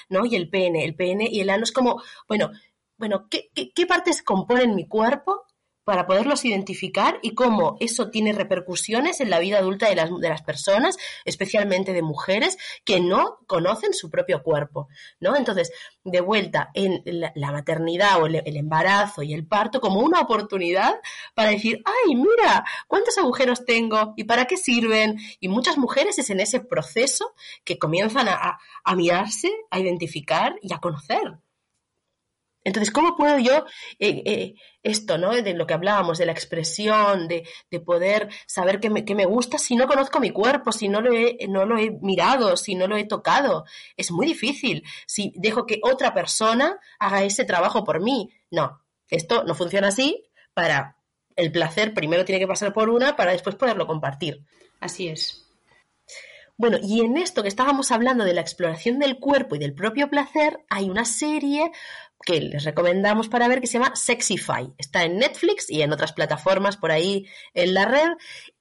¿no? 0.08 0.24
Y 0.26 0.36
el 0.36 0.48
pene, 0.48 0.84
el 0.84 0.94
pene 0.94 1.26
y 1.30 1.40
el 1.40 1.50
ano 1.50 1.64
es 1.64 1.72
como, 1.72 2.02
bueno, 2.28 2.50
bueno, 2.96 3.26
¿qué, 3.30 3.50
qué 3.74 3.86
partes 3.86 4.22
componen 4.22 4.74
mi 4.74 4.86
cuerpo 4.86 5.44
para 5.84 6.06
poderlos 6.06 6.44
identificar 6.44 7.18
y 7.22 7.34
cómo 7.34 7.76
eso 7.80 8.10
tiene 8.10 8.32
repercusiones 8.32 9.20
en 9.20 9.30
la 9.30 9.38
vida 9.38 9.58
adulta 9.58 9.88
de 9.88 9.94
las, 9.94 10.10
de 10.18 10.28
las 10.28 10.42
personas, 10.42 10.96
especialmente 11.24 11.92
de 11.92 12.02
mujeres 12.02 12.56
que 12.84 13.00
no 13.00 13.38
conocen 13.46 13.92
su 13.92 14.10
propio 14.10 14.42
cuerpo, 14.42 14.88
¿no? 15.20 15.36
Entonces, 15.36 15.72
de 16.04 16.20
vuelta 16.20 16.70
en 16.74 17.02
la, 17.04 17.52
maternidad 17.52 18.20
o 18.22 18.26
el, 18.26 18.56
embarazo 18.56 19.22
y 19.22 19.32
el 19.32 19.46
parto 19.46 19.80
como 19.80 20.00
una 20.00 20.20
oportunidad 20.20 20.94
para 21.34 21.50
decir, 21.50 21.82
ay, 21.84 22.14
mira, 22.14 22.64
cuántos 22.88 23.16
agujeros 23.18 23.64
tengo 23.64 24.14
y 24.16 24.24
para 24.24 24.46
qué 24.46 24.56
sirven. 24.56 25.18
Y 25.40 25.48
muchas 25.48 25.78
mujeres 25.78 26.18
es 26.18 26.30
en 26.30 26.40
ese 26.40 26.60
proceso 26.60 27.34
que 27.64 27.78
comienzan 27.78 28.28
a 28.28 28.94
mirarse, 28.96 29.50
a 29.70 29.78
identificar 29.78 30.56
y 30.62 30.72
a 30.72 30.78
conocer. 30.78 31.43
Entonces, 32.64 32.92
¿cómo 32.92 33.14
puedo 33.14 33.38
yo 33.38 33.66
eh, 33.98 34.22
eh, 34.24 34.54
esto, 34.82 35.18
¿no? 35.18 35.30
De 35.30 35.52
lo 35.52 35.66
que 35.66 35.74
hablábamos, 35.74 36.16
de 36.18 36.26
la 36.26 36.32
expresión, 36.32 37.28
de, 37.28 37.44
poder 37.84 38.30
saber 38.46 38.80
qué 38.80 38.88
me, 38.88 39.02
me, 39.02 39.26
gusta 39.26 39.58
si 39.58 39.76
no 39.76 39.86
conozco 39.86 40.18
mi 40.18 40.30
cuerpo, 40.30 40.72
si 40.72 40.88
no 40.88 41.02
lo, 41.02 41.12
he, 41.12 41.46
no 41.48 41.66
lo 41.66 41.78
he 41.78 41.90
mirado, 42.00 42.56
si 42.56 42.74
no 42.74 42.86
lo 42.86 42.96
he 42.96 43.04
tocado? 43.04 43.64
Es 43.96 44.10
muy 44.10 44.26
difícil. 44.26 44.82
Si 45.06 45.32
dejo 45.36 45.66
que 45.66 45.80
otra 45.82 46.14
persona 46.14 46.78
haga 46.98 47.22
ese 47.22 47.44
trabajo 47.44 47.84
por 47.84 48.00
mí. 48.00 48.30
No, 48.50 48.80
esto 49.08 49.44
no 49.44 49.54
funciona 49.54 49.88
así. 49.88 50.24
Para 50.54 50.96
el 51.36 51.52
placer 51.52 51.92
primero 51.92 52.24
tiene 52.24 52.40
que 52.40 52.46
pasar 52.46 52.72
por 52.72 52.88
una 52.88 53.16
para 53.16 53.32
después 53.32 53.56
poderlo 53.56 53.86
compartir. 53.86 54.42
Así 54.80 55.08
es. 55.08 55.44
Bueno, 56.56 56.78
y 56.80 57.00
en 57.00 57.16
esto 57.16 57.42
que 57.42 57.48
estábamos 57.48 57.90
hablando 57.90 58.24
de 58.24 58.32
la 58.32 58.40
exploración 58.40 59.00
del 59.00 59.18
cuerpo 59.18 59.56
y 59.56 59.58
del 59.58 59.74
propio 59.74 60.08
placer, 60.08 60.60
hay 60.68 60.88
una 60.88 61.04
serie 61.04 61.72
que 62.24 62.40
les 62.40 62.64
recomendamos 62.64 63.28
para 63.28 63.48
ver 63.48 63.60
que 63.60 63.66
se 63.66 63.74
llama 63.74 63.94
Sexify. 63.94 64.72
Está 64.78 65.04
en 65.04 65.18
Netflix 65.18 65.70
y 65.70 65.82
en 65.82 65.92
otras 65.92 66.12
plataformas 66.12 66.76
por 66.76 66.90
ahí 66.90 67.26
en 67.52 67.74
la 67.74 67.84
red. 67.84 68.12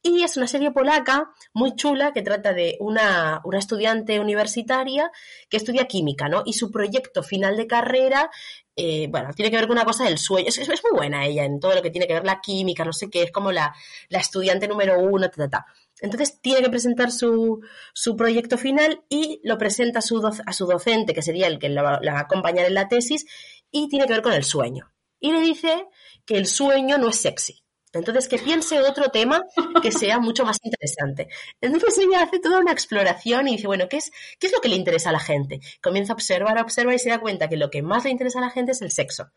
Y 0.01 0.23
es 0.23 0.35
una 0.35 0.47
serie 0.47 0.71
polaca 0.71 1.31
muy 1.53 1.75
chula 1.75 2.11
que 2.11 2.21
trata 2.21 2.53
de 2.53 2.75
una, 2.79 3.41
una 3.45 3.59
estudiante 3.59 4.19
universitaria 4.19 5.09
que 5.49 5.57
estudia 5.57 5.87
química, 5.87 6.27
¿no? 6.27 6.43
Y 6.45 6.53
su 6.53 6.71
proyecto 6.71 7.23
final 7.23 7.55
de 7.55 7.67
carrera, 7.67 8.29
eh, 8.75 9.07
bueno, 9.09 9.29
tiene 9.33 9.49
que 9.49 9.57
ver 9.57 9.67
con 9.67 9.77
una 9.77 9.85
cosa 9.85 10.03
del 10.03 10.17
sueño. 10.17 10.49
Es, 10.49 10.57
es, 10.57 10.67
muy 10.67 10.97
buena 10.97 11.25
ella 11.25 11.45
en 11.45 11.59
todo 11.59 11.73
lo 11.73 11.81
que 11.81 11.89
tiene 11.89 12.07
que 12.07 12.13
ver 12.15 12.25
la 12.25 12.41
química, 12.41 12.83
no 12.83 12.91
sé 12.91 13.09
qué, 13.09 13.23
es 13.23 13.31
como 13.31 13.51
la, 13.51 13.73
la 14.09 14.19
estudiante 14.19 14.67
número 14.67 14.99
uno, 14.99 15.29
ta, 15.29 15.37
ta, 15.37 15.49
ta. 15.49 15.65
Entonces 16.01 16.39
tiene 16.41 16.61
que 16.61 16.69
presentar 16.69 17.11
su, 17.11 17.61
su 17.93 18.15
proyecto 18.15 18.57
final 18.57 19.03
y 19.09 19.39
lo 19.43 19.57
presenta 19.57 19.99
a 19.99 20.01
su, 20.01 20.25
a 20.25 20.53
su 20.53 20.65
docente, 20.65 21.13
que 21.13 21.21
sería 21.21 21.47
el 21.47 21.59
que 21.59 21.69
la, 21.69 21.83
va 21.83 21.99
a 21.99 22.19
acompañar 22.19 22.65
en 22.65 22.73
la 22.73 22.87
tesis, 22.87 23.25
y 23.71 23.87
tiene 23.89 24.05
que 24.05 24.13
ver 24.13 24.21
con 24.21 24.33
el 24.33 24.43
sueño. 24.43 24.91
Y 25.19 25.31
le 25.31 25.39
dice 25.39 25.87
que 26.25 26.37
el 26.37 26.47
sueño 26.47 26.97
no 26.97 27.09
es 27.09 27.17
sexy. 27.17 27.63
Entonces, 27.93 28.27
que 28.27 28.39
piense 28.39 28.81
otro 28.81 29.09
tema 29.09 29.43
que 29.83 29.91
sea 29.91 30.19
mucho 30.19 30.43
más 30.45 30.57
interesante. 30.63 31.27
Entonces 31.61 31.95
ella 31.99 32.23
hace 32.23 32.39
toda 32.39 32.59
una 32.59 32.71
exploración 32.71 33.47
y 33.47 33.51
dice, 33.55 33.67
bueno, 33.67 33.87
¿qué 33.87 33.97
es, 33.97 34.11
¿qué 34.39 34.47
es 34.47 34.53
lo 34.53 34.61
que 34.61 34.69
le 34.69 34.75
interesa 34.75 35.09
a 35.09 35.13
la 35.13 35.19
gente? 35.19 35.59
Comienza 35.81 36.13
a 36.13 36.15
observar, 36.15 36.57
a 36.57 36.63
observar 36.63 36.95
y 36.95 36.99
se 36.99 37.09
da 37.09 37.19
cuenta 37.19 37.49
que 37.49 37.55
lo 37.57 37.69
que 37.69 37.83
más 37.83 38.03
le 38.03 38.09
interesa 38.09 38.39
a 38.39 38.41
la 38.41 38.49
gente 38.49 38.71
es 38.71 38.81
el 38.81 38.91
sexo. 38.91 39.29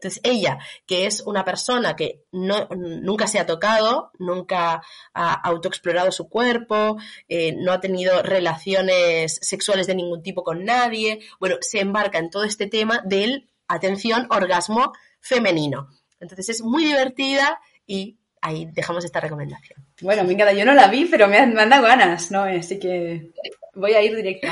Entonces, 0.00 0.22
ella, 0.24 0.58
que 0.86 1.04
es 1.04 1.20
una 1.26 1.44
persona 1.44 1.94
que 1.94 2.24
nunca 2.32 3.26
se 3.26 3.38
ha 3.38 3.44
tocado, 3.44 4.12
nunca 4.18 4.82
ha 5.12 5.32
autoexplorado 5.34 6.10
su 6.10 6.30
cuerpo, 6.30 6.96
eh, 7.28 7.52
no 7.54 7.72
ha 7.72 7.80
tenido 7.80 8.22
relaciones 8.22 9.38
sexuales 9.42 9.86
de 9.86 9.94
ningún 9.94 10.22
tipo 10.22 10.42
con 10.42 10.64
nadie, 10.64 11.20
bueno, 11.38 11.56
se 11.60 11.80
embarca 11.80 12.18
en 12.18 12.30
todo 12.30 12.44
este 12.44 12.66
tema 12.66 13.02
del, 13.04 13.50
atención, 13.68 14.26
orgasmo 14.30 14.94
femenino. 15.20 15.90
Entonces, 16.18 16.48
es 16.48 16.62
muy 16.62 16.86
divertida 16.86 17.60
y 17.86 18.16
ahí 18.40 18.70
dejamos 18.72 19.04
esta 19.04 19.20
recomendación. 19.20 19.84
Bueno, 20.00 20.24
me 20.24 20.32
encanta. 20.32 20.54
Yo 20.54 20.64
no 20.64 20.72
la 20.72 20.88
vi, 20.88 21.04
pero 21.04 21.28
me 21.28 21.36
han, 21.36 21.54
dado 21.54 21.82
ganas, 21.82 22.30
¿no? 22.30 22.44
Así 22.44 22.78
que 22.78 23.32
voy 23.74 23.92
a 23.92 24.02
ir 24.02 24.16
directa. 24.16 24.48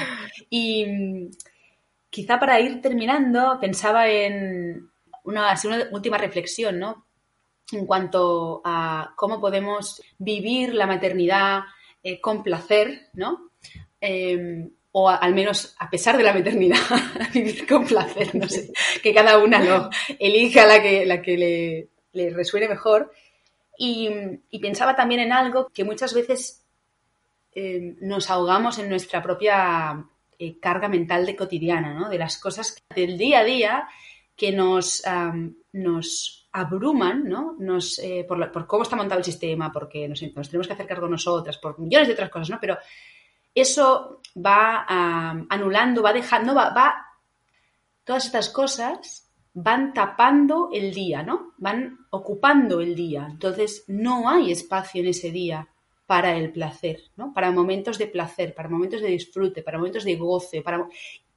Y 0.51 0.85
mm, 0.85 1.31
quizá 2.11 2.39
para 2.39 2.61
ir 2.61 2.83
terminando, 2.83 3.59
pensaba 3.61 4.09
en 4.09 4.91
una, 5.29 5.55
última 5.91 6.19
reflexión, 6.19 6.79
¿no? 6.79 7.07
En 7.71 7.87
cuanto 7.87 8.63
a 8.65 9.13
cómo 9.17 9.41
podemos 9.41 10.03
vivir 10.19 10.75
la 10.75 10.87
maternidad 10.87 11.65
eh, 12.03 12.21
con 12.21 12.43
placer, 12.43 13.09
¿no? 13.13 13.51
Em, 14.01 14.71
o 14.93 15.11
al 15.11 15.35
menos 15.35 15.77
a 15.79 15.91
pesar 15.91 16.17
de 16.17 16.23
la 16.23 16.33
maternidad, 16.33 16.79
vivir 17.35 17.67
con 17.67 17.85
placer, 17.87 18.35
no 18.35 18.49
sé, 18.49 18.73
que 19.03 19.13
cada 19.13 19.39
una 19.39 19.63
lo 19.63 19.91
elija 20.19 20.67
la 20.67 20.83
que, 20.83 21.05
la 21.05 21.21
que 21.21 21.91
le, 22.13 22.31
resuene 22.31 22.69
mejor. 22.69 23.13
Y, 23.77 24.11
pensaba 24.61 24.97
también 24.97 25.21
en 25.21 25.33
algo 25.33 25.69
que 25.69 25.85
muchas 25.85 26.15
veces 26.15 26.65
em, 27.53 27.97
nos 28.01 28.31
ahogamos 28.31 28.79
en 28.79 28.89
nuestra 28.89 29.23
propia 29.23 30.05
eh, 30.39 30.59
carga 30.59 30.89
mental 30.89 31.27
de 31.27 31.37
cotidiana, 31.37 31.95
¿no? 31.95 32.09
de 32.09 32.19
las 32.19 32.39
cosas 32.39 32.83
del 32.95 33.19
día 33.19 33.41
a 33.41 33.45
día 33.45 33.89
que 34.39 34.53
nos, 34.53 35.03
nos 35.73 36.49
abruman, 36.53 37.25
¿no? 37.25 37.57
Nos, 37.59 37.99
eh, 37.99 38.25
por, 38.27 38.67
cómo 38.69 38.85
está 38.85 38.95
montado 38.95 39.19
el 39.19 39.25
sistema, 39.25 39.73
porque 39.73 40.09
nos, 40.09 40.23
nos, 40.23 40.49
tenemos 40.49 40.69
que 40.69 40.73
hacer 40.73 40.87
cargo 40.87 41.09
nosotras, 41.09 41.59
por 41.59 41.79
millones 41.81 42.07
de 42.07 42.15
otras 42.15 42.31
cosas, 42.31 42.51
¿no? 42.51 42.59
Pero 42.61 42.79
eso 43.53 44.23
va 44.37 44.87
anulando, 45.51 46.03
va 46.03 46.13
dejando, 46.13 46.55
va, 46.55 46.71
va, 46.71 46.95
todas 48.05 48.27
estas 48.27 48.49
cosas 48.49 49.29
van 49.55 49.93
tapando 49.93 50.71
el 50.73 50.95
día, 50.95 51.25
¿no? 51.25 51.55
Van 51.59 51.99
ocupando 52.11 52.81
el 52.81 52.95
día. 52.95 53.27
Entonces, 53.29 53.85
no 53.89 54.29
hay 54.29 54.53
espacio 54.53 55.01
en 55.01 55.09
ese 55.09 55.33
día 55.33 55.69
para 56.07 56.37
el 56.37 56.53
placer, 56.53 57.01
¿no? 57.17 57.35
Para 57.35 57.51
momentos 57.51 57.99
de 57.99 58.07
placer, 58.07 58.55
para 58.55 58.69
momentos 58.69 59.01
de 59.01 59.09
disfrute, 59.09 59.63
para 59.63 59.79
momentos 59.79 60.05
de 60.05 60.15
goce, 60.15 60.63
para... 60.63 60.87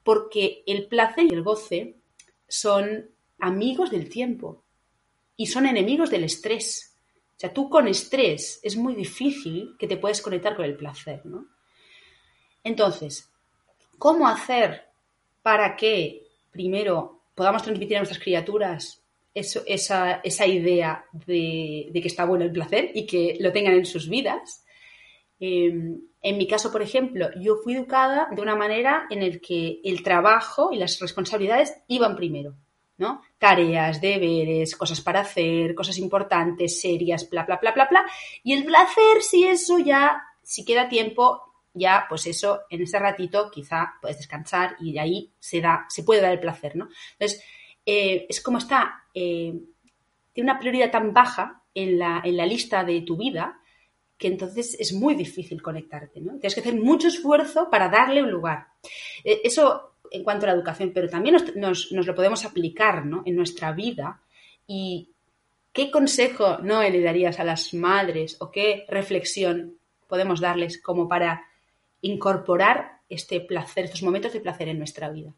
porque 0.03 0.63
el 0.67 0.85
placer 0.85 1.25
y 1.25 1.33
el 1.33 1.41
goce 1.41 2.00
son 2.51 3.09
amigos 3.39 3.91
del 3.91 4.09
tiempo 4.09 4.65
y 5.37 5.47
son 5.47 5.65
enemigos 5.65 6.09
del 6.09 6.25
estrés. 6.25 6.97
O 7.37 7.39
sea, 7.39 7.53
tú 7.53 7.69
con 7.69 7.87
estrés 7.87 8.59
es 8.61 8.75
muy 8.75 8.93
difícil 8.93 9.75
que 9.79 9.87
te 9.87 9.95
puedas 9.95 10.21
conectar 10.21 10.55
con 10.55 10.65
el 10.65 10.75
placer, 10.75 11.25
¿no? 11.25 11.47
Entonces, 12.61 13.31
¿cómo 13.97 14.27
hacer 14.27 14.83
para 15.41 15.77
que, 15.77 16.27
primero, 16.51 17.21
podamos 17.33 17.63
transmitir 17.63 17.95
a 17.95 18.01
nuestras 18.01 18.21
criaturas 18.21 19.01
esa, 19.33 20.21
idea 20.45 21.05
de, 21.13 21.89
que 21.93 22.07
está 22.07 22.25
bueno 22.25 22.43
el 22.43 22.51
placer 22.51 22.91
y 22.93 23.05
que 23.05 23.37
lo 23.39 23.53
tengan 23.53 23.75
en 23.75 23.85
sus 23.85 24.09
vidas? 24.09 24.65
Em, 25.43 25.99
en 26.21 26.38
mi 26.38 26.45
caso, 26.45 26.71
por 26.71 26.84
ejemplo, 26.84 27.30
yo 27.39 27.56
fui 27.63 27.73
educada 27.73 28.30
de 28.30 28.43
una 28.43 28.56
manera 28.56 29.08
en 29.10 29.27
la 29.27 29.39
que 29.39 29.82
el 29.84 30.04
trabajo 30.04 30.71
y 30.71 30.77
las 30.77 30.99
responsabilidades 30.99 31.82
iban 31.88 32.15
primero, 32.15 32.54
¿no? 32.97 33.23
Tareas, 33.39 33.99
deberes, 33.99 34.75
cosas 34.75 35.01
para 35.01 35.21
hacer, 35.21 35.73
cosas 35.73 35.97
importantes, 35.97 36.80
serias, 36.80 37.27
bla, 37.27 37.43
bla, 37.43 37.58
bla, 37.58 37.71
bla, 37.71 37.88
bla. 37.89 38.06
Y 38.43 38.54
el 38.54 38.65
placer, 38.65 39.21
si 39.21 39.45
eso 39.45 39.80
ya, 39.80 40.21
si 40.43 40.63
queda 40.63 40.88
tiempo, 40.88 41.41
ya, 41.73 42.06
pues 42.08 42.27
eso, 42.27 42.62
en 42.69 42.84
ese 42.84 42.99
ratito 42.99 43.49
quizá 43.49 43.95
puedes 43.99 44.17
descansar 44.17 44.75
y 44.80 44.93
de 44.93 44.99
ahí 44.99 45.34
se 45.39 45.60
da, 45.60 45.88
se 45.89 46.04
puede 46.04 46.21
dar 46.21 46.34
el 46.34 46.39
placer, 46.39 46.75
¿no? 46.75 46.88
Entonces, 47.13 47.43
eh, 47.84 48.27
es 48.30 48.41
como 48.41 48.60
está, 48.60 49.06
eh, 49.15 49.56
tiene 50.34 50.51
una 50.51 50.60
prioridad 50.60 50.91
tan 50.91 51.13
baja 51.13 51.63
en 51.73 51.97
la, 51.97 52.21
en 52.23 52.38
la 52.38 52.45
lista 52.45 52.84
de 52.84 53.01
tu 53.01 53.17
vida 53.17 53.58
que 54.21 54.27
entonces 54.27 54.77
es 54.79 54.93
muy 54.93 55.15
difícil 55.15 55.63
conectarte. 55.63 56.21
Tienes 56.21 56.53
que 56.53 56.62
hacer 56.62 56.75
mucho 56.75 57.07
esfuerzo 57.07 57.69
para 57.71 57.89
darle 57.89 58.21
un 58.21 58.29
lugar. 58.29 58.67
Eh, 59.23 59.41
eso 59.43 59.95
en 60.12 60.23
cuanto 60.23 60.45
a 60.45 60.49
la 60.49 60.55
educación, 60.55 60.91
pero 60.93 61.10
también 61.10 61.36
nos, 61.55 61.91
nos, 61.91 62.05
lo 62.05 62.13
podemos 62.13 62.45
aplicar, 62.45 63.03
¿no? 63.03 63.23
En 63.25 63.36
nuestra 63.36 63.71
vida 63.71 64.21
y 64.67 65.10
¿Qué 65.73 65.89
consejo 65.89 66.57
no 66.57 66.81
le 66.84 67.01
darías 67.01 67.39
a 67.39 67.45
las 67.45 67.73
madres 67.73 68.36
o 68.41 68.51
qué 68.51 68.86
reflexión 68.89 69.77
podemos 70.05 70.41
darles 70.41 70.81
como 70.81 71.07
para 71.07 71.45
incorporar 72.01 72.99
este 73.07 73.39
placer, 73.39 73.86
estos 73.86 74.03
momentos 74.03 74.34
de 74.34 74.41
placer 74.41 74.67
en 74.67 74.77
nuestra 74.77 75.10
vida. 75.10 75.34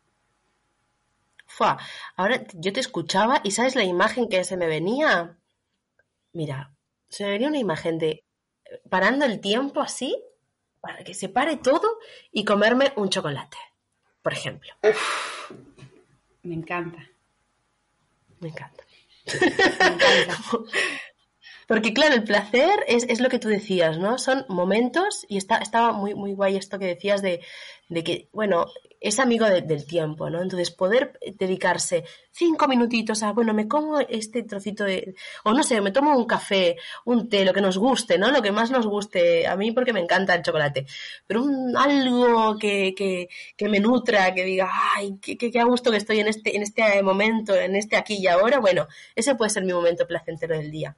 Fua, 1.46 1.78
ahora 2.16 2.44
yo 2.54 2.74
te 2.74 2.80
escuchaba 2.80 3.42
y 3.44 3.52
¿sabes 3.52 3.76
la 3.76 3.84
imagen 3.84 4.28
que 4.28 4.44
se 4.44 4.58
me 4.58 4.66
venía? 4.66 5.38
Mira, 6.32 6.74
se 7.10 7.26
me 7.26 7.30
venía 7.30 7.50
una 7.50 7.60
imagen 7.60 8.00
de 8.00 8.24
parando 8.90 9.26
el 9.26 9.40
tiempo 9.40 9.82
así, 9.82 10.22
para 10.82 11.04
que 11.04 11.14
se 11.14 11.30
pare 11.30 11.58
todo 11.58 12.00
y 12.32 12.44
comerme 12.44 12.94
un 12.96 13.10
chocolate, 13.10 13.58
por 14.22 14.34
ejemplo. 14.34 14.72
me 16.44 16.56
encanta. 16.56 17.10
Me 18.40 18.50
encanta. 18.50 18.84
me 19.26 19.88
encanta. 19.88 20.38
Porque 21.68 21.94
claro, 21.94 22.16
el 22.16 22.24
placer 22.24 22.84
es, 22.88 23.20
lo 23.20 23.30
que 23.30 23.40
tú 23.40 23.48
decías, 23.48 23.98
¿no? 23.98 24.18
Son 24.18 24.46
momentos, 24.50 25.26
y 25.30 25.38
está, 25.38 25.58
estaba 25.58 25.94
muy, 25.94 26.16
muy 26.16 26.34
guay 26.34 26.58
esto 26.58 26.80
que 26.80 26.86
decías 26.88 27.22
de, 27.22 27.42
que, 28.04 28.30
bueno, 28.34 28.66
es 29.00 29.20
amigo 29.20 29.46
del 29.46 29.86
tiempo, 29.86 30.30
¿no? 30.30 30.42
Entonces, 30.42 30.72
poder 30.72 31.20
dedicarse 31.38 32.06
cinco 32.32 32.68
minutitos 32.68 33.22
a, 33.22 33.34
bueno, 33.34 33.54
me 33.54 33.68
como 33.68 34.00
este 34.00 34.44
trocito 34.44 34.84
de, 34.86 35.14
o 35.44 35.54
no 35.54 35.62
sé, 35.64 35.82
me 35.82 35.92
tomo 35.92 36.18
un 36.18 36.26
café, 36.26 36.78
un 37.06 37.30
té, 37.30 37.46
lo 37.46 37.54
que 37.54 37.62
nos 37.62 37.78
guste, 37.78 38.18
¿no? 38.18 38.32
Lo 38.32 38.42
que 38.42 38.52
más 38.52 38.72
nos 38.72 38.88
guste, 38.88 39.46
a 39.48 39.56
mí 39.58 39.72
porque 39.72 39.94
me 39.94 40.00
encanta 40.00 40.36
el 40.36 40.42
chocolate, 40.42 40.86
pero 41.28 41.44
un, 41.44 41.76
algo 41.78 42.58
que, 42.58 42.94
que, 42.96 43.30
que 43.58 43.70
me 43.70 43.80
nutra, 43.80 44.34
que 44.34 44.46
diga, 44.46 44.70
ay, 44.96 45.18
qué, 45.22 45.38
qué, 45.38 45.60
a 45.60 45.66
gusto 45.66 45.92
que 45.92 45.98
estoy 45.98 46.20
en 46.20 46.28
este, 46.28 46.56
en 46.56 46.64
este 46.64 47.04
momento, 47.04 47.56
en 47.56 47.76
este 47.76 47.98
aquí 47.98 48.16
y 48.18 48.28
ahora, 48.28 48.60
bueno, 48.60 48.88
ese 49.16 49.36
puede 49.36 49.50
ser 49.52 49.64
mi 49.66 49.74
momento 49.74 50.08
placentero 50.08 50.56
del 50.58 50.72
día. 50.72 50.96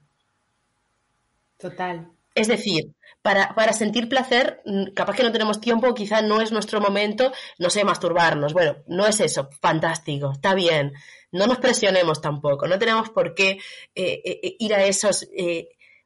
Total. 1.58 2.10
Es 2.34 2.48
decir, 2.48 2.92
para, 3.22 3.54
para, 3.54 3.72
sentir 3.72 4.10
placer, 4.10 4.60
mm, 4.66 4.92
capaz 4.94 5.16
que 5.16 5.22
no 5.22 5.32
tenemos 5.32 5.58
tiempo, 5.60 5.94
quizá 5.94 6.20
no 6.20 6.42
es 6.42 6.52
nuestro 6.52 6.80
momento, 6.82 7.32
no 7.58 7.70
sé, 7.70 7.82
masturbarnos. 7.82 8.52
Bueno, 8.52 8.76
no 8.86 9.06
es 9.06 9.20
eso, 9.20 9.48
fantástico, 9.60 10.32
está 10.32 10.54
bien. 10.54 10.92
No 11.32 11.46
nos 11.46 11.58
presionemos 11.58 12.20
tampoco, 12.20 12.68
no 12.68 12.78
tenemos 12.78 13.10
por 13.10 13.34
qué 13.34 13.52
eh, 13.94 14.22
eh, 14.24 14.40
eh, 14.42 14.56
ir 14.58 14.74
a 14.74 14.84
esos, 14.84 15.26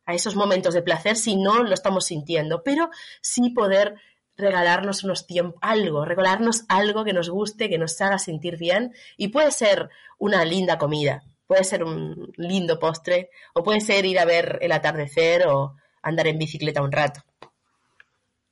a 0.06 0.14
esos 0.14 0.36
momentos 0.36 0.72
de 0.72 0.82
placer 0.82 1.16
si 1.16 1.36
no 1.36 1.62
lo 1.62 1.74
estamos 1.74 2.06
sintiendo, 2.06 2.62
pero 2.62 2.90
sí 3.20 3.50
poder 3.50 3.96
regalarnos 4.36 5.04
unos 5.04 5.26
tiempos, 5.26 5.58
algo, 5.62 6.04
regalarnos 6.04 6.64
algo 6.68 7.04
que 7.04 7.12
nos 7.12 7.28
guste, 7.28 7.68
que 7.68 7.78
nos 7.78 8.00
haga 8.00 8.18
sentir 8.18 8.56
bien 8.56 8.94
y 9.16 9.28
puede 9.28 9.50
ser 9.50 9.90
una 10.18 10.44
linda 10.44 10.78
comida, 10.78 11.22
Puede 11.50 11.64
ser 11.64 11.82
un 11.82 12.32
lindo 12.36 12.78
postre 12.78 13.30
o 13.54 13.64
puede 13.64 13.80
ser 13.80 14.06
ir 14.06 14.20
a 14.20 14.24
ver 14.24 14.60
el 14.62 14.70
atardecer 14.70 15.48
o 15.48 15.74
andar 16.00 16.28
en 16.28 16.38
bicicleta 16.38 16.80
un 16.80 16.92
rato. 16.92 17.22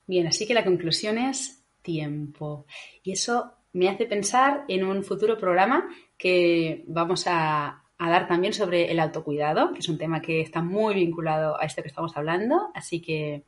Bien, 0.05 0.27
así 0.27 0.49
que 0.49 0.53
la 0.53 0.65
conclusión 0.65 1.17
es 1.17 1.63
tiempo. 1.81 2.67
Y 3.05 3.13
eso 3.13 3.53
me 3.73 3.89
hace 3.89 4.07
pensar 4.07 4.65
en 4.67 4.83
un 4.83 5.05
futuro 5.05 5.39
programa 5.39 5.89
que 6.17 6.83
vamos 6.89 7.27
a, 7.29 7.85
dar 8.01 8.27
también 8.27 8.53
sobre 8.53 8.91
el 8.91 8.99
autocuidado, 8.99 9.73
que 9.73 9.79
es 9.79 9.89
un 9.89 9.97
tema 9.97 10.21
que 10.21 10.41
está 10.41 10.61
muy 10.61 10.95
vinculado 10.95 11.57
a 11.57 11.67
esto 11.67 11.83
que 11.83 11.89
estamos 11.91 12.17
hablando. 12.17 12.73
Así 12.75 13.01
que 13.01 13.45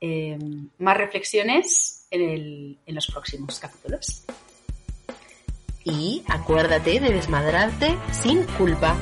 eh, 0.00 0.36
más 0.78 0.96
reflexiones 0.96 2.08
en 2.10 2.76
los 2.88 3.06
próximos 3.06 3.60
capítulos 3.60 4.26
y 5.84 6.22
acuérdate 6.28 7.00
de 7.00 7.12
desmadrarte 7.12 7.96
sin 8.12 8.44
culpa. 8.58 8.96